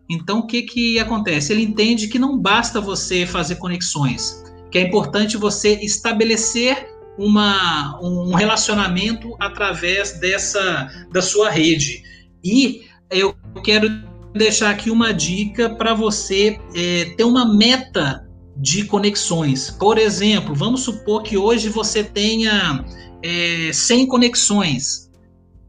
[0.09, 1.53] Então o que que acontece?
[1.53, 8.33] Ele entende que não basta você fazer conexões, que é importante você estabelecer uma, um
[8.33, 12.03] relacionamento através dessa da sua rede.
[12.43, 13.89] E eu quero
[14.33, 19.69] deixar aqui uma dica para você é, ter uma meta de conexões.
[19.71, 22.85] Por exemplo, vamos supor que hoje você tenha
[23.23, 25.09] é, 100 conexões.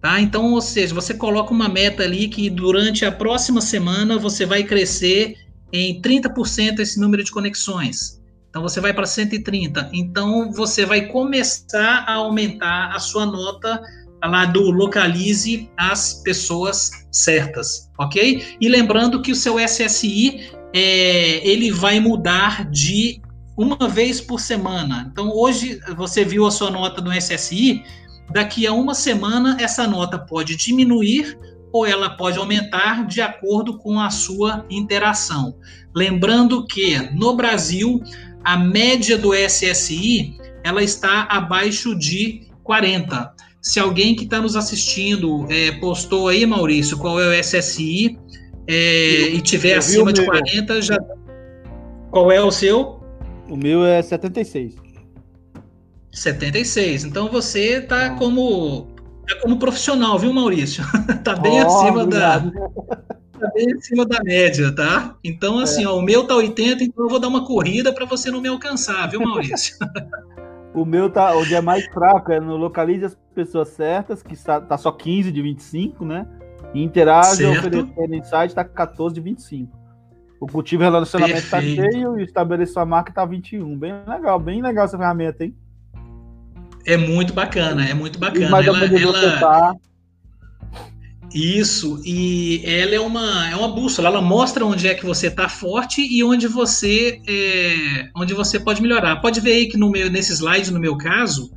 [0.01, 0.21] Tá?
[0.21, 4.65] Então, ou seja, você coloca uma meta ali que durante a próxima semana você vai
[4.65, 5.37] crescer
[5.73, 8.21] em 30% esse número de conexões.
[8.51, 9.91] Então você vai para 130.
[9.93, 13.81] Então você vai começar a aumentar a sua nota
[14.23, 18.57] lá do localize as pessoas certas, ok?
[18.61, 23.21] E lembrando que o seu SSI é, ele vai mudar de
[23.57, 25.09] uma vez por semana.
[25.11, 27.83] Então hoje você viu a sua nota do SSI,
[28.31, 31.39] daqui a uma semana essa nota pode diminuir
[31.73, 35.57] ou ela pode aumentar de acordo com a sua interação.
[35.95, 38.03] Lembrando que no Brasil
[38.45, 43.35] a média do SSI ela está abaixo de 40.
[43.61, 48.19] Se alguém que está nos assistindo é, postou aí, Maurício, qual é o SSI
[48.67, 50.99] é, e tiver acima de 40, já.
[52.11, 53.02] Qual é o seu?
[53.53, 54.77] O meu é 76.
[56.11, 57.05] 76.
[57.05, 58.11] Então você está ah.
[58.17, 58.87] como
[59.29, 60.83] tá como profissional, viu, Maurício?
[61.23, 62.51] tá bem oh, acima obrigado.
[62.51, 62.97] da
[63.39, 65.17] tá bem acima da média, tá?
[65.23, 65.87] Então, assim, é.
[65.87, 68.49] ó, o meu tá 80, então eu vou dar uma corrida para você não me
[68.49, 69.77] alcançar, viu, Maurício?
[70.73, 74.63] o meu tá, o dia mais fraco é no localize as pessoas certas, que está,
[74.63, 76.27] tá só 15 de 25, né?
[76.73, 79.82] E interage oferecendo insight tá 14 de 25.
[80.43, 81.82] O cultivo relacionamento tá Perfeito.
[81.82, 83.78] tá cheio e estabelecer a marca tá 21.
[83.78, 85.55] Bem legal, bem legal essa ferramenta, hein?
[86.84, 88.47] É muito bacana, é muito bacana.
[88.47, 89.38] E mais ela, ela...
[89.38, 89.76] Tá
[91.32, 95.49] isso, e ela é uma, é uma bússola, ela mostra onde é que você está
[95.49, 99.20] forte e onde você é, onde você pode melhorar.
[99.20, 101.53] Pode ver aí que no meu, nesse slide, no meu caso,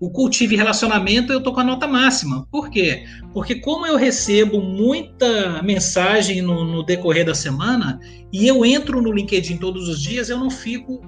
[0.00, 2.48] o cultivo e relacionamento eu tô com a nota máxima.
[2.50, 3.04] Por quê?
[3.34, 8.00] Porque como eu recebo muita mensagem no, no decorrer da semana
[8.32, 11.02] e eu entro no LinkedIn todos os dias, eu não fico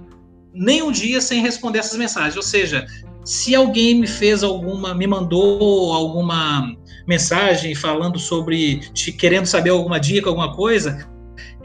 [0.52, 2.36] nem um dia sem responder essas mensagens.
[2.36, 2.86] Ou seja,
[3.24, 6.76] se alguém me fez alguma, me mandou alguma
[7.08, 8.80] mensagem falando sobre,
[9.18, 11.08] querendo saber alguma dica, alguma coisa,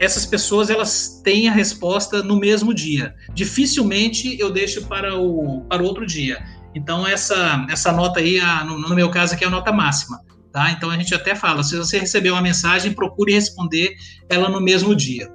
[0.00, 3.14] essas pessoas elas têm a resposta no mesmo dia.
[3.34, 6.42] Dificilmente eu deixo para o, para outro dia.
[6.74, 10.20] Então essa essa nota aí, a, no, no, meu caso aqui é a nota máxima,
[10.52, 10.70] tá?
[10.70, 13.94] Então a gente até fala, se você receber uma mensagem, procure responder
[14.28, 15.32] ela no mesmo dia.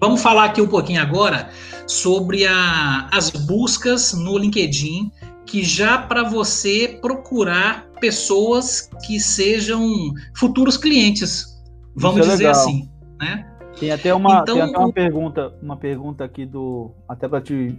[0.00, 1.50] Vamos falar aqui um pouquinho agora
[1.86, 5.10] sobre a, as buscas no LinkedIn
[5.44, 11.60] que já para você procurar pessoas que sejam futuros clientes,
[11.94, 12.52] vamos é dizer legal.
[12.52, 12.88] assim,
[13.20, 13.46] né?
[13.78, 17.78] Tem até uma, então, tem até uma pergunta, uma pergunta aqui do até para te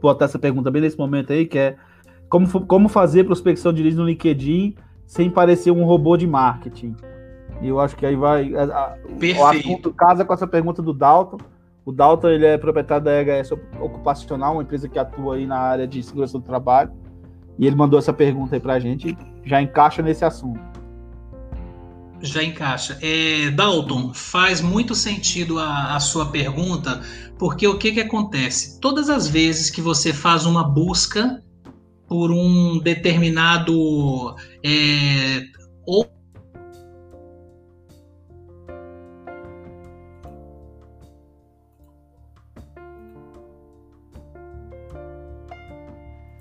[0.00, 1.76] botar essa pergunta bem nesse momento aí, que é
[2.28, 4.74] como, como fazer prospecção de leads no LinkedIn
[5.06, 6.94] sem parecer um robô de marketing.
[7.60, 8.96] E eu acho que aí vai a, a,
[9.38, 11.38] o assunto casa com essa pergunta do Dalton
[11.84, 15.86] o Dalton ele é proprietário da EHS Ocupacional, uma empresa que atua aí na área
[15.86, 16.90] de segurança do trabalho.
[17.58, 20.60] E ele mandou essa pergunta aí para a gente, já encaixa nesse assunto.
[22.20, 22.98] Já encaixa.
[23.02, 27.02] É, Dalton, faz muito sentido a, a sua pergunta,
[27.38, 28.80] porque o que, que acontece?
[28.80, 31.42] Todas as vezes que você faz uma busca
[32.06, 35.42] por um determinado é,
[35.86, 36.06] ou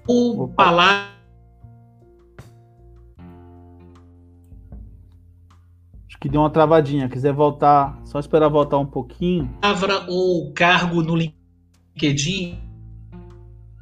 [0.07, 1.12] o palavra
[6.23, 7.09] que deu uma travadinha.
[7.09, 9.53] Quiser voltar, só esperar voltar um pouquinho.
[9.59, 12.57] Palavra ou cargo no LinkedIn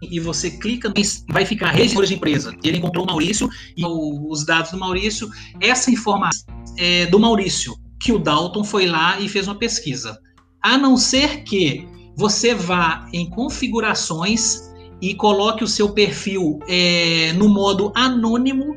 [0.01, 0.91] e você clica,
[1.29, 2.51] vai ficar registro de empresa.
[2.63, 5.29] Ele encontrou o Maurício e os dados do Maurício.
[5.59, 10.17] Essa informação é do Maurício, que o Dalton foi lá e fez uma pesquisa.
[10.63, 17.47] A não ser que você vá em configurações e coloque o seu perfil é, no
[17.47, 18.75] modo anônimo,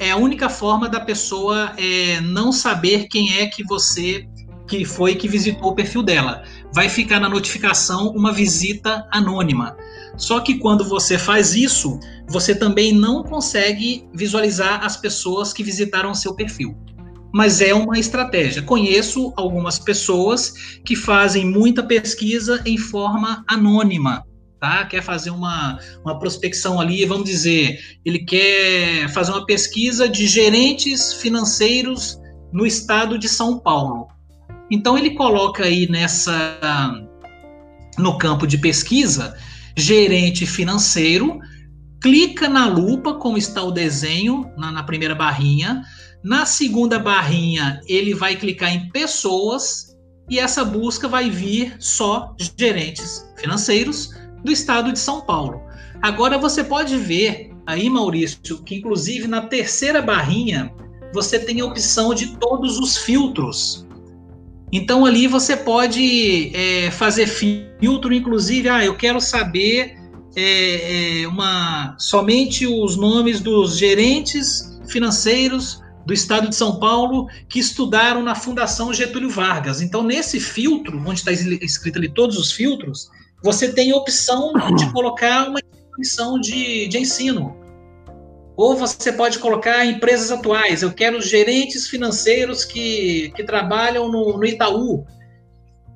[0.00, 4.26] é a única forma da pessoa é, não saber quem é que você
[4.68, 6.42] que foi que visitou o perfil dela.
[6.72, 9.74] Vai ficar na notificação uma visita anônima.
[10.16, 16.14] Só que quando você faz isso, você também não consegue visualizar as pessoas que visitaram
[16.14, 16.76] seu perfil.
[17.32, 18.62] Mas é uma estratégia.
[18.62, 20.52] Conheço algumas pessoas
[20.84, 24.22] que fazem muita pesquisa em forma anônima.
[24.60, 24.84] Tá?
[24.86, 31.12] Quer fazer uma, uma prospecção ali, vamos dizer, ele quer fazer uma pesquisa de gerentes
[31.14, 32.18] financeiros
[32.52, 34.08] no estado de São Paulo.
[34.70, 36.58] Então ele coloca aí nessa
[37.96, 39.36] no campo de pesquisa
[39.78, 41.38] gerente financeiro,
[42.02, 45.82] clica na lupa, como está o desenho na, na primeira barrinha.
[46.22, 49.96] Na segunda barrinha, ele vai clicar em pessoas
[50.28, 54.10] e essa busca vai vir só gerentes financeiros
[54.44, 55.60] do estado de São Paulo.
[56.00, 60.72] Agora você pode ver aí, Maurício, que inclusive na terceira barrinha
[61.12, 63.86] você tem a opção de todos os filtros.
[64.72, 69.96] Então ali você pode é, fazer filtro, inclusive, ah, eu quero saber
[70.36, 77.58] é, é, uma, somente os nomes dos gerentes financeiros do estado de São Paulo que
[77.58, 79.82] estudaram na Fundação Getúlio Vargas.
[79.82, 83.10] Então, nesse filtro, onde está escrito ali todos os filtros,
[83.42, 87.56] você tem a opção de colocar uma instituição de, de ensino.
[88.56, 90.82] Ou você pode colocar empresas atuais.
[90.82, 95.06] Eu quero gerentes financeiros que, que trabalham no, no Itaú.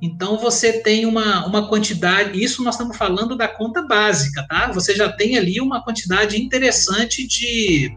[0.00, 2.42] Então você tem uma, uma quantidade.
[2.42, 4.70] Isso nós estamos falando da conta básica, tá?
[4.72, 7.96] Você já tem ali uma quantidade interessante de,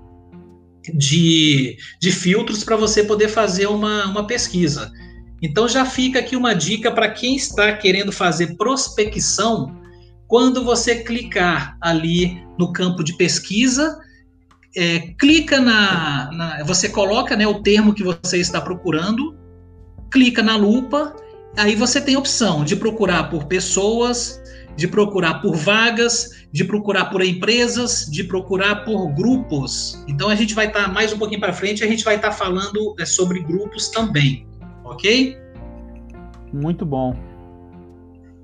[0.93, 4.91] de, de filtros para você poder fazer uma, uma pesquisa.
[5.45, 9.79] Então já fica aqui uma dica para quem está querendo fazer prospecção.
[10.27, 13.95] Quando você clicar ali no campo de pesquisa,
[14.75, 19.37] é, clica na, na, Você coloca né, o termo que você está procurando,
[20.11, 21.15] clica na lupa,
[21.55, 24.41] aí você tem a opção de procurar por pessoas,
[24.75, 30.03] de procurar por vagas, de procurar por empresas, de procurar por grupos.
[30.07, 32.31] Então a gente vai estar tá, mais um pouquinho para frente, a gente vai estar
[32.31, 34.43] tá falando é, sobre grupos também
[34.85, 35.37] ok?
[36.53, 37.15] Muito bom.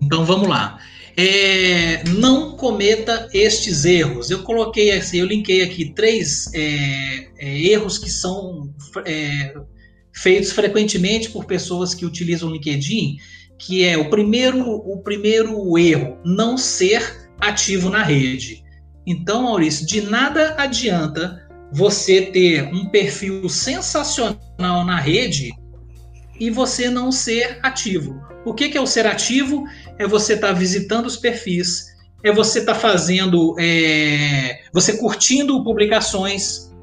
[0.02, 0.80] Então vamos lá.
[1.16, 4.30] É, não cometa estes erros.
[4.30, 8.74] Eu coloquei assim, eu linkei aqui três é, é, erros que são
[9.06, 9.54] é,
[10.14, 13.18] feitos frequentemente por pessoas que utilizam o LinkedIn,
[13.60, 18.64] que é o primeiro, o primeiro erro, não ser ativo na rede.
[19.06, 25.52] Então, Maurício, de nada adianta você ter um perfil sensacional na rede
[26.42, 28.20] e você não ser ativo.
[28.44, 29.64] O que, que é o ser ativo?
[30.00, 35.64] É você estar tá visitando os perfis, é você estar tá fazendo, é, você curtindo
[35.64, 36.74] publicações,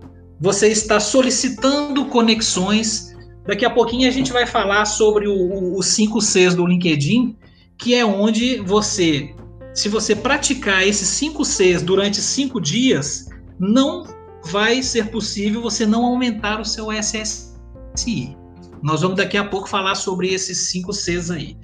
[0.41, 3.13] você está solicitando conexões.
[3.49, 7.37] Daqui a pouquinho a gente vai falar sobre os 5 Cs do LinkedIn,
[7.77, 9.35] que é onde você,
[9.75, 13.27] se você praticar esses 5 Cs durante 5 dias,
[13.59, 14.07] não
[14.45, 18.38] vai ser possível você não aumentar o seu SSI.
[18.83, 21.57] Nós vamos daqui a pouco falar sobre esses cinco Cs aí.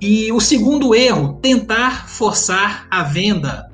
[0.00, 3.72] E o segundo erro, tentar forçar a venda.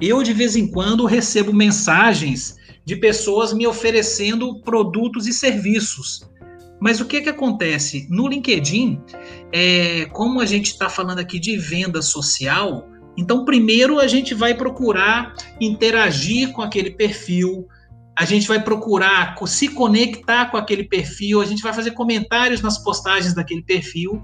[0.00, 6.28] Eu, de vez em quando, recebo mensagens de pessoas me oferecendo produtos e serviços.
[6.80, 8.08] Mas o que, que acontece?
[8.10, 9.00] No LinkedIn,
[9.52, 14.54] é, como a gente está falando aqui de venda social, então primeiro a gente vai
[14.54, 17.68] procurar interagir com aquele perfil,
[18.16, 22.78] a gente vai procurar se conectar com aquele perfil, a gente vai fazer comentários nas
[22.78, 24.22] postagens daquele perfil,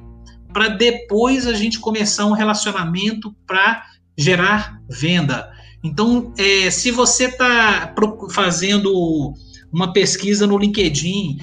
[0.52, 3.82] para depois a gente começar um relacionamento para
[4.16, 5.50] gerar venda.
[5.82, 7.94] Então, é, se você está
[8.32, 9.32] fazendo
[9.72, 11.38] uma pesquisa no LinkedIn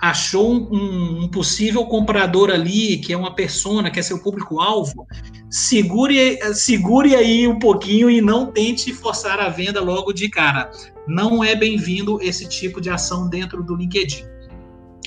[0.00, 5.06] achou um, um, possível comprador ali, que é uma persona, que é seu público-alvo,
[5.50, 10.70] segure, segure aí um pouquinho e não tente forçar a venda logo de cara.
[11.06, 14.24] Não é bem-vindo esse tipo de ação dentro do LinkedIn.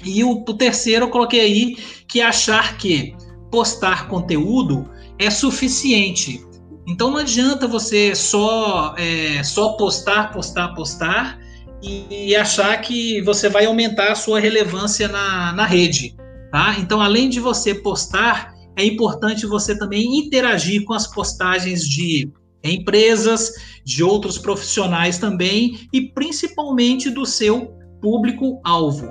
[0.04, 1.78] E o, o terceiro eu coloquei aí
[2.08, 3.16] que é achar que
[3.50, 6.44] postar conteúdo é suficiente.
[6.88, 11.40] Então não adianta você só, é, só postar, postar, postar
[11.82, 16.16] e achar que você vai aumentar a sua relevância na, na rede.
[16.52, 16.76] Tá?
[16.80, 22.30] Então, além de você postar, é importante você também interagir com as postagens de
[22.64, 23.52] empresas,
[23.84, 29.10] de outros profissionais também e principalmente do seu público-alvo.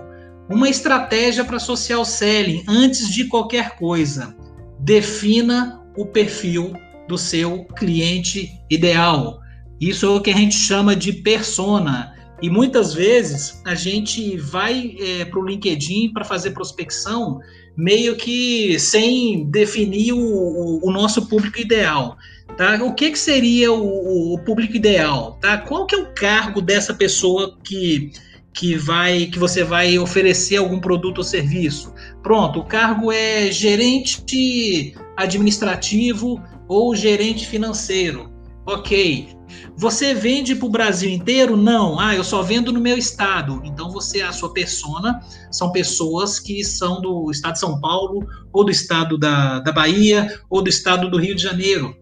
[0.48, 4.36] Uma estratégia para social selling, antes de qualquer coisa,
[4.80, 6.72] defina o perfil
[7.08, 9.40] do seu cliente ideal.
[9.80, 12.14] Isso é o que a gente chama de persona.
[12.42, 17.40] E muitas vezes a gente vai é, para o LinkedIn para fazer prospecção
[17.76, 22.16] meio que sem definir o, o, nosso público ideal.
[22.56, 22.82] Tá?
[22.82, 25.38] O que, que seria o, o, público ideal?
[25.40, 25.58] Tá?
[25.58, 28.10] Qual que é o cargo dessa pessoa que,
[28.52, 31.94] que, vai, que você vai oferecer algum produto ou serviço?
[32.22, 38.30] Pronto, o cargo é gerente administrativo ou gerente financeiro.
[38.66, 39.28] Ok.
[39.76, 41.56] Você vende para o Brasil inteiro?
[41.56, 41.98] Não.
[41.98, 43.60] Ah, eu só vendo no meu estado.
[43.64, 48.64] Então você, a sua persona, são pessoas que são do estado de São Paulo, ou
[48.64, 51.96] do estado da, da Bahia, ou do estado do Rio de Janeiro.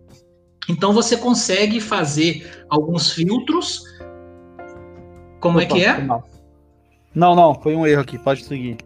[0.68, 3.82] Então você consegue fazer alguns filtros.
[5.40, 6.06] Como é Opa, é que é?
[7.14, 8.76] Não, não, foi um erro aqui, pode seguir.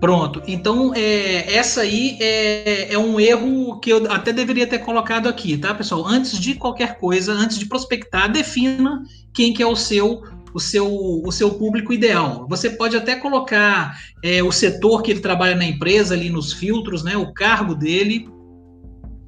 [0.00, 0.42] Pronto.
[0.46, 5.58] Então, é, essa aí é, é, um erro que eu até deveria ter colocado aqui,
[5.58, 6.06] tá, pessoal?
[6.06, 9.02] Antes de qualquer coisa, antes de prospectar, defina
[9.34, 10.22] quem que é o seu
[10.52, 10.88] o seu,
[11.24, 12.46] o seu público ideal.
[12.48, 17.04] Você pode até colocar é, o setor que ele trabalha na empresa ali nos filtros,
[17.04, 17.16] né?
[17.16, 18.28] O cargo dele,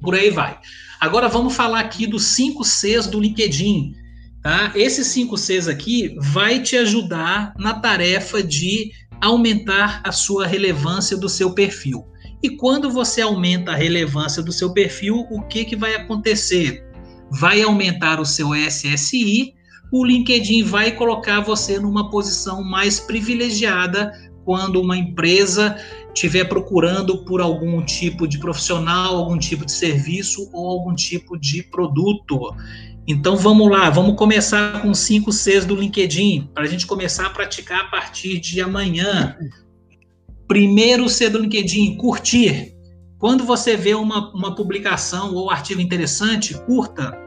[0.01, 0.59] por aí vai.
[0.99, 3.95] Agora vamos falar aqui dos 5 Cs do LinkedIn.
[4.41, 4.73] Tá?
[4.75, 8.91] Esses 5 Cs aqui vai te ajudar na tarefa de
[9.23, 12.05] aumentar a sua relevância do seu perfil.
[12.41, 16.85] E quando você aumenta a relevância do seu perfil, o que, que vai acontecer?
[17.31, 19.53] Vai aumentar o seu SSI,
[19.91, 24.11] o LinkedIn vai colocar você numa posição mais privilegiada
[24.43, 25.77] quando uma empresa
[26.13, 31.63] estiver procurando por algum tipo de profissional, algum tipo de serviço ou algum tipo de
[31.63, 32.53] produto.
[33.05, 37.29] Então vamos lá, vamos começar com 5 Cs do LinkedIn, para a gente começar a
[37.29, 39.35] praticar a partir de amanhã.
[40.47, 42.73] Primeiro C do LinkedIn, curtir.
[43.19, 47.17] Quando você vê uma, uma publicação ou artigo interessante, curta.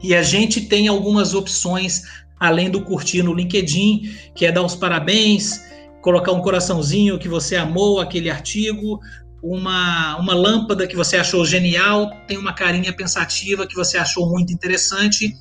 [0.00, 2.02] E a gente tem algumas opções
[2.38, 5.60] além do curtir no LinkedIn, que é dar os parabéns,
[6.00, 9.00] colocar um coraçãozinho que você amou aquele artigo,
[9.42, 14.52] uma, uma lâmpada que você achou genial, tem uma carinha pensativa que você achou muito
[14.52, 15.34] interessante.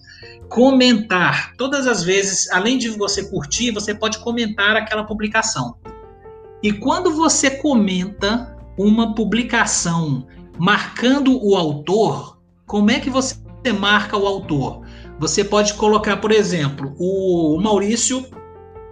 [0.50, 1.54] Comentar.
[1.58, 5.76] Todas as vezes, além de você curtir, você pode comentar aquela publicação.
[6.64, 10.28] E quando você comenta uma publicação
[10.58, 13.36] marcando o autor, como é que você
[13.78, 14.82] marca o autor?
[15.20, 18.26] Você pode colocar, por exemplo, o Maurício,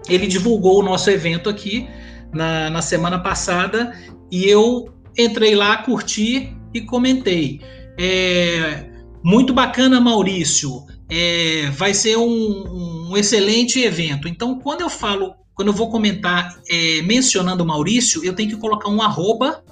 [0.07, 1.87] ele divulgou o nosso evento aqui
[2.33, 3.93] na, na semana passada
[4.31, 7.61] e eu entrei lá, curti e comentei.
[7.97, 8.85] É,
[9.23, 10.83] muito bacana, Maurício.
[11.09, 14.27] É, vai ser um, um, excelente evento.
[14.27, 18.57] Então, quando eu falo, quando eu vou comentar é, mencionando o Maurício, eu tenho que
[18.57, 19.63] colocar um arroba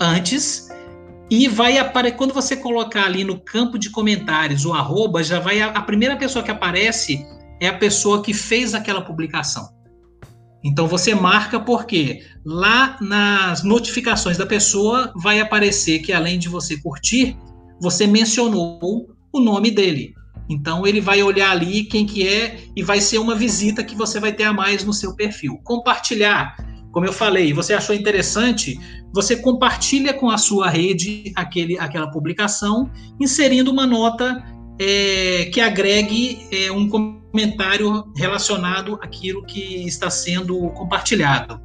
[0.00, 0.68] antes
[1.30, 2.16] e vai aparecer.
[2.16, 5.60] Quando você colocar ali no campo de comentários o arroba, já vai.
[5.60, 7.24] A, a primeira pessoa que aparece
[7.60, 9.79] é a pessoa que fez aquela publicação.
[10.62, 16.76] Então você marca porque lá nas notificações da pessoa vai aparecer que além de você
[16.76, 17.36] curtir,
[17.80, 20.14] você mencionou o nome dele.
[20.48, 24.18] Então ele vai olhar ali quem que é e vai ser uma visita que você
[24.20, 25.58] vai ter a mais no seu perfil.
[25.64, 26.56] Compartilhar,
[26.92, 28.78] como eu falei, você achou interessante,
[29.14, 34.42] você compartilha com a sua rede aquele, aquela publicação, inserindo uma nota
[34.80, 41.60] é, que agregue é, um comentário relacionado àquilo que está sendo compartilhado.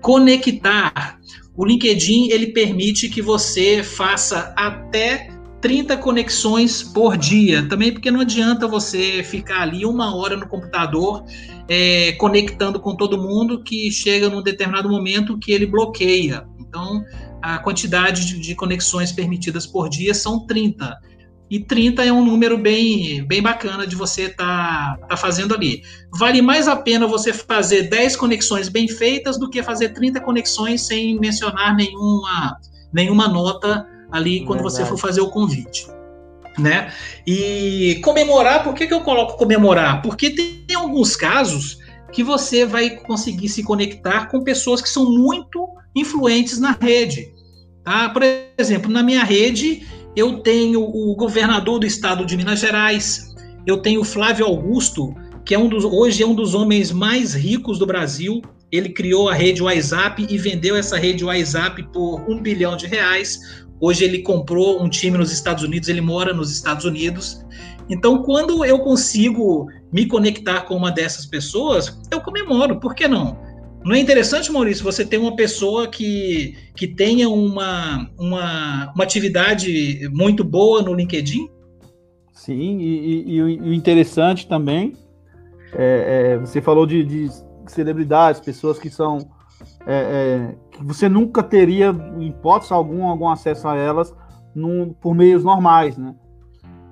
[0.00, 1.18] Conectar.
[1.56, 5.28] O LinkedIn ele permite que você faça até
[5.60, 7.68] 30 conexões por dia.
[7.68, 11.24] Também porque não adianta você ficar ali uma hora no computador
[11.68, 16.46] é, conectando com todo mundo que chega num determinado momento que ele bloqueia.
[16.60, 17.04] Então,
[17.42, 20.96] a quantidade de, de conexões permitidas por dia são 30.
[21.52, 25.82] E 30 é um número bem, bem bacana de você estar tá, tá fazendo ali.
[26.10, 30.80] Vale mais a pena você fazer 10 conexões bem feitas do que fazer 30 conexões
[30.80, 32.56] sem mencionar nenhuma,
[32.90, 34.76] nenhuma nota ali quando Verdade.
[34.76, 35.86] você for fazer o convite.
[36.58, 36.90] Né?
[37.26, 40.00] E comemorar, por que, que eu coloco comemorar?
[40.00, 41.80] Porque tem, tem alguns casos
[42.12, 47.30] que você vai conseguir se conectar com pessoas que são muito influentes na rede.
[47.84, 48.08] Tá?
[48.08, 48.22] Por
[48.56, 53.34] exemplo, na minha rede, eu tenho o governador do estado de Minas Gerais,
[53.66, 57.78] eu tenho Flávio Augusto, que é um dos, hoje é um dos homens mais ricos
[57.78, 58.42] do Brasil.
[58.70, 63.64] Ele criou a rede WhatsApp e vendeu essa rede WhatsApp por um bilhão de reais.
[63.80, 67.44] Hoje ele comprou um time nos Estados Unidos, ele mora nos Estados Unidos.
[67.88, 73.38] Então, quando eu consigo me conectar com uma dessas pessoas, eu comemoro, por que não?
[73.84, 80.08] Não é interessante, Maurício, você ter uma pessoa que, que tenha uma, uma, uma atividade
[80.12, 81.48] muito boa no LinkedIn?
[82.32, 84.94] Sim, e, o interessante também,
[85.74, 87.28] é, é, você falou de, de,
[87.66, 89.18] celebridades, pessoas que são.
[89.86, 94.14] É, é que você nunca teria, em hipótese algum, algum acesso a elas
[94.54, 96.14] num, por meios normais, né?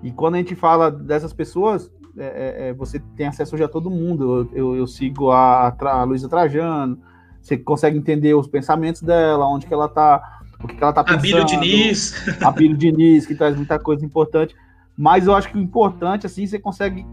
[0.03, 3.69] E quando a gente fala dessas pessoas, é, é, é, você tem acesso hoje a
[3.69, 4.49] todo mundo.
[4.53, 6.99] Eu, eu, eu sigo a, a Luísa Trajano,
[7.41, 11.05] você consegue entender os pensamentos dela, onde que ela tá, o que, que ela tá
[11.05, 11.43] pensando.
[11.43, 12.15] A Diniz.
[12.43, 14.55] A Diniz, que traz muita coisa importante.
[14.97, 17.07] Mas eu acho que o importante, assim, você consegue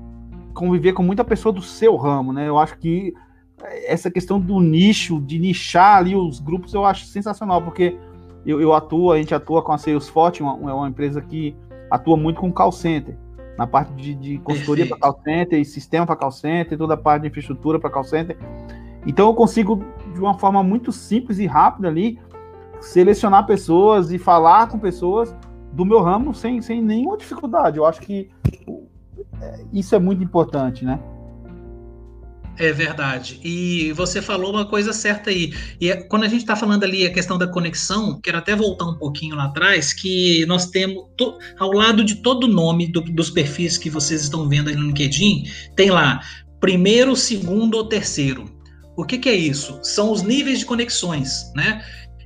[0.53, 2.47] conviver com muita pessoa do seu ramo, né?
[2.47, 3.13] Eu acho que
[3.85, 7.97] essa questão do nicho, de nichar ali os grupos, eu acho sensacional, porque
[8.45, 11.55] eu, eu atuo, a gente atua com a Salesforce, uma, é uma empresa que
[11.89, 13.17] atua muito com call center
[13.57, 16.97] na parte de, de consultoria para call center e sistema para call center, toda a
[16.97, 18.37] parte de infraestrutura para call center.
[19.05, 19.83] Então eu consigo,
[20.13, 22.19] de uma forma muito simples e rápida ali,
[22.79, 25.35] selecionar pessoas e falar com pessoas
[25.71, 27.77] do meu ramo sem, sem nenhuma dificuldade.
[27.77, 28.29] Eu acho que
[29.41, 30.99] é, isso é muito importante, né?
[32.59, 33.39] É verdade.
[33.43, 35.53] E você falou uma coisa certa aí.
[35.79, 38.85] E é, quando a gente está falando ali a questão da conexão, quero até voltar
[38.85, 43.01] um pouquinho lá atrás, que nós temos to, ao lado de todo o nome do,
[43.01, 45.43] dos perfis que vocês estão vendo aí no LinkedIn,
[45.75, 46.19] tem lá
[46.59, 48.45] primeiro, segundo ou terceiro.
[48.97, 49.79] O que, que é isso?
[49.83, 51.83] São os níveis de conexões, né?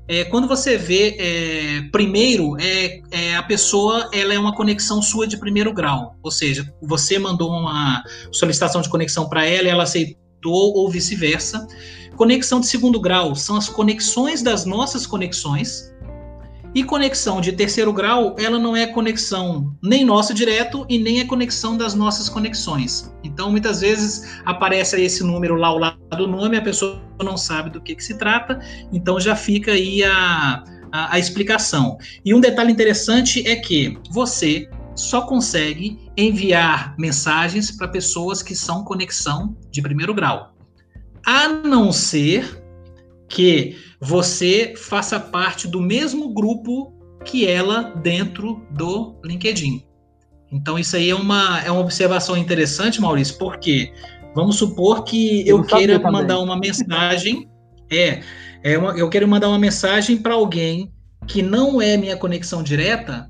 [0.07, 5.27] É, quando você vê é, primeiro, é, é, a pessoa ela é uma conexão sua
[5.27, 10.17] de primeiro grau, ou seja, você mandou uma solicitação de conexão para ela, ela aceitou
[10.43, 11.67] ou vice-versa.
[12.17, 15.90] Conexão de segundo grau são as conexões das nossas conexões.
[16.73, 21.25] E conexão de terceiro grau, ela não é conexão nem nossa direto e nem é
[21.25, 23.13] conexão das nossas conexões.
[23.23, 27.69] Então, muitas vezes aparece esse número lá ao lado do nome, a pessoa não sabe
[27.69, 28.59] do que, que se trata,
[28.91, 30.63] então já fica aí a,
[30.93, 31.97] a, a explicação.
[32.23, 38.83] E um detalhe interessante é que você só consegue enviar mensagens para pessoas que são
[38.83, 40.53] conexão de primeiro grau.
[41.25, 42.63] A não ser
[43.27, 46.91] que você faça parte do mesmo grupo
[47.23, 49.85] que ela dentro do LinkedIn.
[50.51, 53.93] Então, isso aí é uma, é uma observação interessante, Maurício, porque
[54.35, 57.47] vamos supor que eu, eu queira mandar uma mensagem.
[57.93, 58.21] É,
[58.63, 60.89] é uma, eu quero mandar uma mensagem para alguém
[61.27, 63.29] que não é minha conexão direta,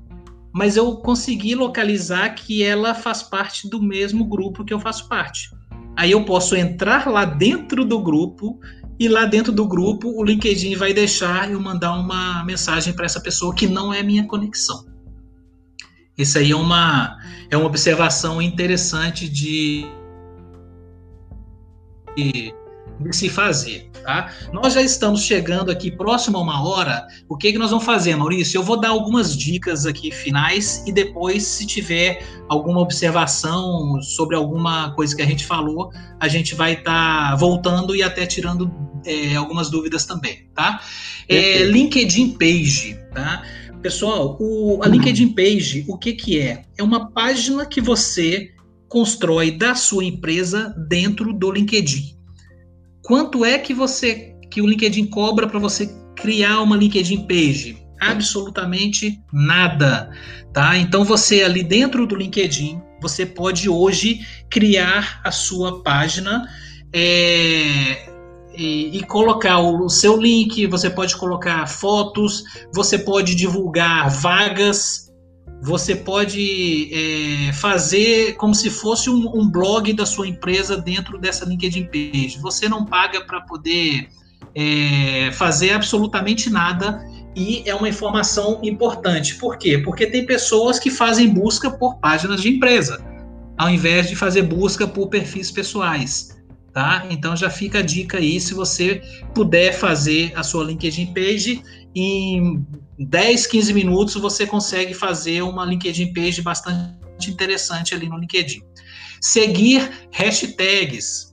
[0.52, 5.50] mas eu consegui localizar que ela faz parte do mesmo grupo que eu faço parte.
[5.96, 8.60] Aí eu posso entrar lá dentro do grupo
[8.98, 13.20] e lá dentro do grupo o LinkedIn vai deixar eu mandar uma mensagem para essa
[13.20, 14.86] pessoa que não é minha conexão.
[16.16, 17.18] Isso aí é uma,
[17.50, 19.86] é uma observação interessante de,
[22.16, 22.54] de,
[23.10, 23.90] de se fazer.
[24.02, 24.32] Tá?
[24.52, 27.06] Nós já estamos chegando aqui próximo a uma hora.
[27.28, 28.58] O que, que nós vamos fazer, Maurício?
[28.58, 34.92] Eu vou dar algumas dicas aqui finais e depois, se tiver alguma observação sobre alguma
[34.94, 38.70] coisa que a gente falou, a gente vai estar tá voltando e até tirando
[39.06, 40.80] é, algumas dúvidas também, tá?
[41.28, 43.42] É, LinkedIn Page, tá?
[43.80, 46.64] Pessoal, o, a LinkedIn Page, o que, que é?
[46.78, 48.52] É uma página que você
[48.88, 52.14] constrói da sua empresa dentro do LinkedIn.
[53.02, 57.78] Quanto é que você que o LinkedIn cobra para você criar uma LinkedIn page?
[58.00, 60.10] Absolutamente nada,
[60.52, 60.76] tá?
[60.76, 66.46] Então você ali dentro do LinkedIn, você pode hoje criar a sua página
[66.92, 68.12] é,
[68.56, 75.01] e, e, colocar o, o, seu link, você pode colocar fotos, você pode divulgar vagas,
[75.62, 81.44] você pode é, fazer como se fosse um, um, blog da sua empresa dentro dessa
[81.44, 82.38] LinkedIn page.
[82.40, 84.08] Você não paga para poder
[84.56, 87.00] é, fazer absolutamente nada
[87.34, 89.36] e é uma informação importante.
[89.36, 89.78] Por quê?
[89.78, 93.00] Porque tem pessoas que fazem busca por páginas de empresa,
[93.56, 96.36] ao invés de fazer busca por perfis pessoais.
[96.72, 97.06] Tá?
[97.10, 99.02] Então já fica a dica aí, se você
[99.34, 101.62] puder fazer a sua LinkedIn page,
[101.94, 102.66] em
[103.04, 108.62] 10, 15 minutos você consegue fazer uma LinkedIn page bastante interessante ali no LinkedIn.
[109.20, 111.32] Seguir hashtags.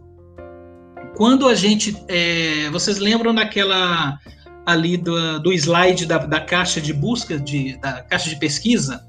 [1.16, 1.96] Quando a gente.
[2.08, 4.18] É, vocês lembram daquela
[4.66, 9.06] ali do, do slide da, da caixa de busca, de, da caixa de pesquisa?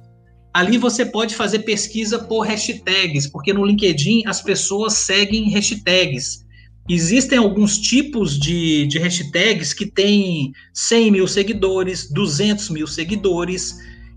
[0.53, 6.45] Ali você pode fazer pesquisa por hashtags, porque no LinkedIn as pessoas seguem hashtags.
[6.89, 13.77] Existem alguns tipos de, de hashtags que têm 100 mil seguidores, 200 mil seguidores.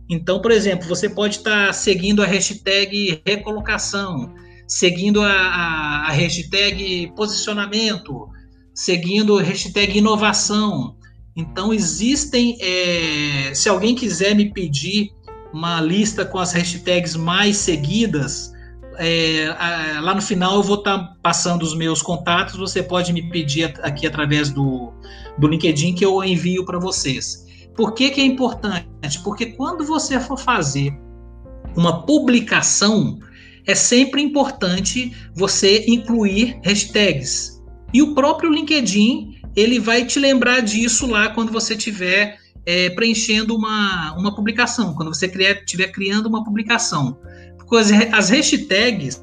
[0.09, 4.33] Então, por exemplo, você pode estar tá seguindo a hashtag recolocação,
[4.67, 8.27] seguindo a, a, a hashtag posicionamento,
[8.73, 10.95] seguindo a hashtag inovação.
[11.35, 12.57] Então, existem.
[12.59, 15.11] É, se alguém quiser me pedir
[15.53, 18.51] uma lista com as hashtags mais seguidas.
[18.97, 22.55] É, a, lá no final eu vou estar tá passando os meus contatos.
[22.55, 24.93] Você pode me pedir aqui através do,
[25.37, 27.45] do LinkedIn que eu envio para vocês.
[27.75, 28.87] Por que, que é importante?
[29.23, 30.93] Porque quando você for fazer
[31.75, 33.19] uma publicação,
[33.65, 37.61] é sempre importante você incluir hashtags.
[37.93, 43.55] E o próprio LinkedIn ele vai te lembrar disso lá quando você tiver é, preenchendo
[43.55, 47.19] uma, uma publicação, quando você estiver criando uma publicação.
[47.75, 49.21] As, as hashtags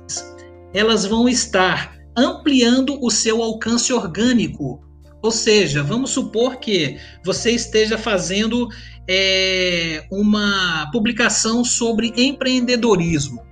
[0.73, 4.81] elas vão estar ampliando o seu alcance orgânico.
[5.23, 8.69] Ou seja, vamos supor que você esteja fazendo
[9.09, 13.43] é, uma publicação sobre empreendedorismo,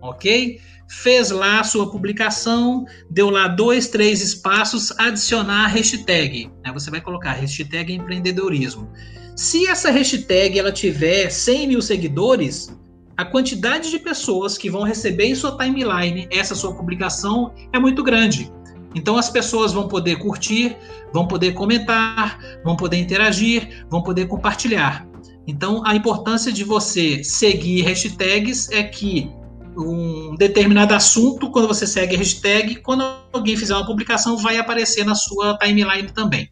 [0.00, 0.60] ok?
[0.88, 6.50] Fez lá a sua publicação, deu lá dois, três espaços, adicionar a hashtag.
[6.64, 8.90] Aí você vai colocar hashtag empreendedorismo.
[9.36, 12.74] Se essa hashtag ela tiver 100 mil seguidores,
[13.16, 18.02] a quantidade de pessoas que vão receber em sua timeline essa sua publicação é muito
[18.02, 18.52] grande.
[18.94, 20.76] Então as pessoas vão poder curtir,
[21.12, 25.06] vão poder comentar, vão poder interagir, vão poder compartilhar.
[25.46, 29.30] Então a importância de você seguir hashtags é que
[29.76, 35.04] um determinado assunto, quando você segue a hashtag, quando alguém fizer uma publicação, vai aparecer
[35.04, 36.48] na sua timeline também.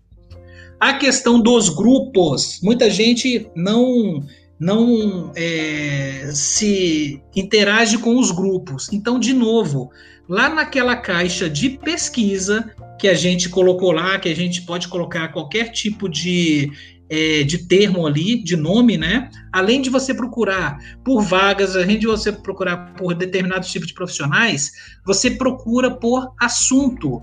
[0.81, 4.21] A questão dos grupos, muita gente não
[4.59, 8.93] não é, se interage com os grupos.
[8.93, 9.91] Então, de novo,
[10.29, 15.29] lá naquela caixa de pesquisa que a gente colocou lá, que a gente pode colocar
[15.29, 16.71] qualquer tipo de,
[17.11, 19.29] é, de termo ali, de nome, né?
[19.53, 24.71] Além de você procurar por vagas, além de você procurar por determinados tipos de profissionais,
[25.05, 27.21] você procura por assunto.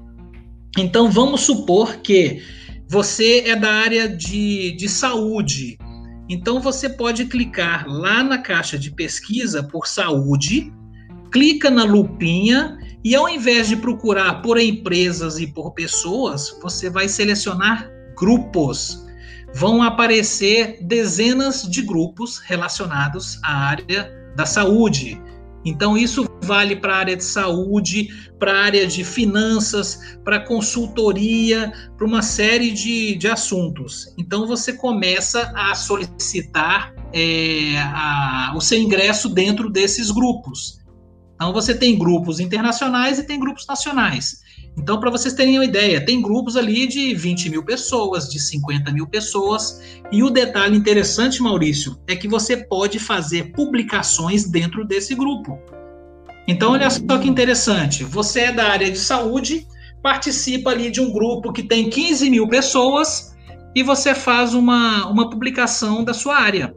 [0.77, 2.43] Então, vamos supor que
[2.89, 5.77] você é da área de, de saúde.
[6.29, 10.71] Então você pode clicar lá na caixa de pesquisa por saúde,
[11.31, 17.09] clica na lupinha e ao invés de procurar por empresas e por pessoas, você vai
[17.09, 19.05] selecionar grupos.
[19.55, 25.19] Vão aparecer dezenas de grupos relacionados à área da saúde.
[25.65, 28.07] Então, isso vale para a área de saúde,
[28.39, 34.13] para a área de finanças, para consultoria, para uma série de, de assuntos.
[34.17, 40.79] Então, você começa a solicitar é, a, o seu ingresso dentro desses grupos.
[41.39, 44.41] Então, você tem grupos internacionais e tem grupos nacionais.
[44.77, 48.91] Então, para vocês terem uma ideia, tem grupos ali de 20 mil pessoas, de 50
[48.91, 49.81] mil pessoas.
[50.11, 55.57] E o detalhe interessante, Maurício, é que você pode fazer publicações dentro desse grupo.
[56.45, 58.03] Então, olha só que interessante.
[58.03, 59.65] Você é da área de saúde,
[60.03, 63.33] participa ali de um grupo que tem 15 mil pessoas
[63.73, 66.75] e você faz uma, uma publicação da sua área.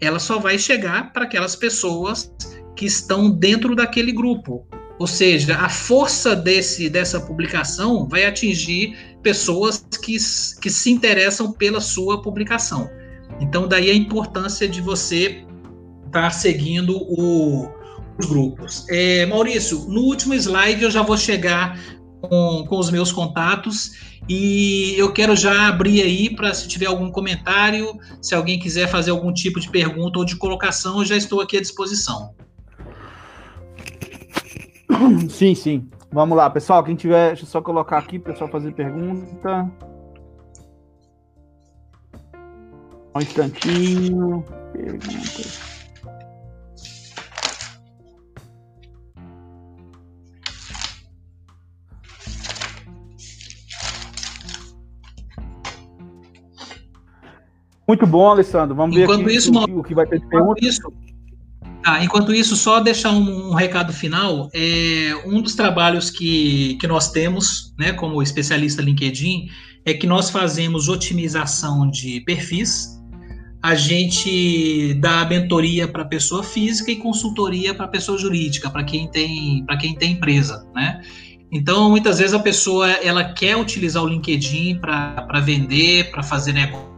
[0.00, 2.32] Ela só vai chegar para aquelas pessoas
[2.78, 4.64] que estão dentro daquele grupo.
[5.00, 10.16] Ou seja, a força desse, dessa publicação vai atingir pessoas que,
[10.60, 12.88] que se interessam pela sua publicação.
[13.40, 15.44] Então, daí a importância de você
[16.06, 17.68] estar tá seguindo o,
[18.16, 18.86] os grupos.
[18.88, 21.78] É, Maurício, no último slide eu já vou chegar
[22.20, 23.92] com, com os meus contatos
[24.28, 29.10] e eu quero já abrir aí para se tiver algum comentário, se alguém quiser fazer
[29.10, 32.34] algum tipo de pergunta ou de colocação, eu já estou aqui à disposição.
[35.28, 35.88] Sim, sim.
[36.10, 36.82] Vamos lá, pessoal.
[36.82, 39.70] Quem tiver, deixa eu só colocar aqui, pessoal fazer pergunta.
[43.14, 44.44] Um instantinho.
[44.72, 45.78] Perguntas.
[57.88, 58.76] Muito bom, Alessandro.
[58.76, 60.62] Vamos enquanto ver isso, o, o, que vai ter de pergunta.
[60.62, 60.82] Isso,
[61.90, 64.50] ah, enquanto isso, só deixar um, um, recado final.
[64.52, 69.48] É, um dos trabalhos que, que nós temos, né, como especialista LinkedIn,
[69.86, 73.00] é que nós fazemos otimização de perfis.
[73.62, 79.64] A gente dá mentoria para pessoa física e consultoria para pessoa jurídica, para quem tem
[79.64, 81.00] para quem tem empresa, né?
[81.50, 86.97] Então, muitas vezes a pessoa ela quer utilizar o LinkedIn para vender, para fazer negócio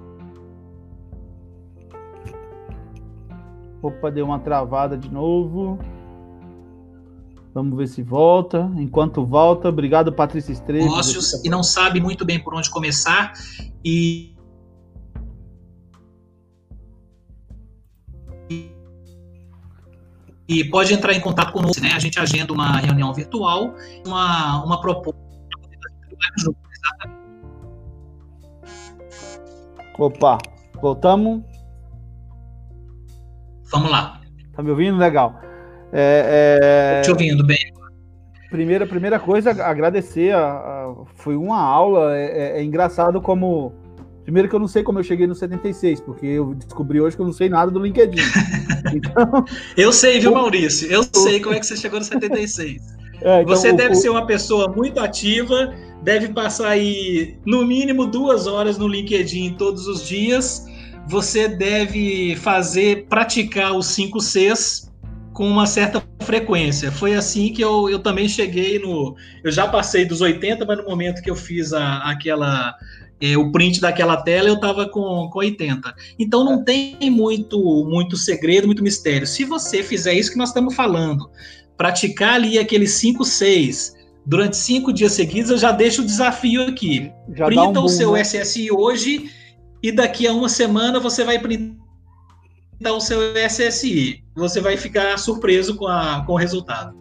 [3.83, 5.78] Opa, deu uma travada de novo.
[7.55, 8.70] Vamos ver se volta.
[8.76, 10.85] Enquanto volta, obrigado, Patrícia Estrela.
[10.85, 13.33] Negócios e não sabe muito bem por onde começar.
[13.85, 14.37] E.
[20.47, 21.93] E pode entrar em contato conosco, né?
[21.93, 23.74] A gente agenda uma reunião virtual,
[24.05, 25.20] uma, uma proposta.
[29.97, 30.39] Opa,
[30.81, 31.50] voltamos.
[33.71, 34.21] Vamos lá.
[34.55, 34.99] Tá me ouvindo?
[34.99, 35.41] Legal.
[35.93, 37.03] É, é...
[37.03, 37.59] Te ouvindo bem.
[38.51, 40.35] Primeira, primeira coisa, agradecer.
[40.35, 42.16] A, a, foi uma aula.
[42.16, 43.73] É, é, é, engraçado como.
[44.25, 47.23] Primeiro que eu não sei como eu cheguei no 76, porque eu descobri hoje que
[47.23, 48.21] eu não sei nada do LinkedIn.
[48.93, 49.45] Então,
[49.77, 50.91] eu sei, viu, Maurício?
[50.91, 52.99] Eu sei como é que você chegou no 76.
[53.23, 53.95] É, então, você deve o...
[53.95, 59.87] ser uma pessoa muito ativa, deve passar aí no mínimo duas horas no LinkedIn todos
[59.87, 60.64] os dias
[61.11, 64.89] você deve fazer, praticar os 5 Cs
[65.33, 66.93] com uma certa frequência.
[66.93, 69.17] Foi assim que eu, eu também cheguei no.
[69.43, 72.77] Eu já passei dos 80, mas no momento que eu fiz a, aquela.
[73.21, 75.93] É, o print daquela tela eu estava com, com 80.
[76.17, 79.27] Então não tem muito, muito segredo, muito mistério.
[79.27, 81.29] Se você fizer isso que nós estamos falando,
[81.77, 87.11] praticar ali aqueles 5, 6 durante cinco dias seguidos, eu já deixo o desafio aqui.
[87.35, 88.23] Já Printa um o seu né?
[88.23, 89.29] SSI hoje
[89.83, 91.78] e daqui a uma semana você vai printar
[92.89, 94.22] o seu SSI.
[94.35, 96.99] Você vai ficar surpreso com, a, com o resultado.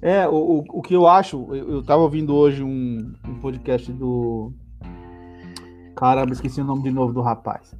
[0.00, 4.52] É, o, o que eu acho, eu estava ouvindo hoje um, um, podcast do.
[5.96, 7.74] Caramba, esqueci o nome de novo do rapaz.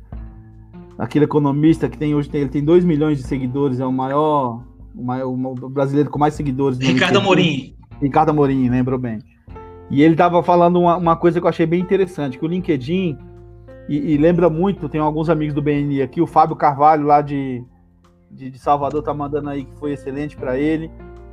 [0.98, 4.64] Aquele economista que tem hoje, tem, ele tem 2 milhões de seguidores, é o maior,
[4.96, 6.76] o, maior, o brasileiro com mais seguidores.
[6.80, 7.76] Ricardo Amorim.
[8.02, 9.20] Ricardo Amorim, lembrou bem.
[9.88, 13.16] E ele estava falando uma, uma coisa que eu achei bem interessante, que o LinkedIn
[13.88, 17.64] e, e, lembra muito, tem alguns amigos do BNI aqui, o Fábio Carvalho lá de,
[18.30, 20.90] de, de Salvador tá mandando aí que foi excelente para ele,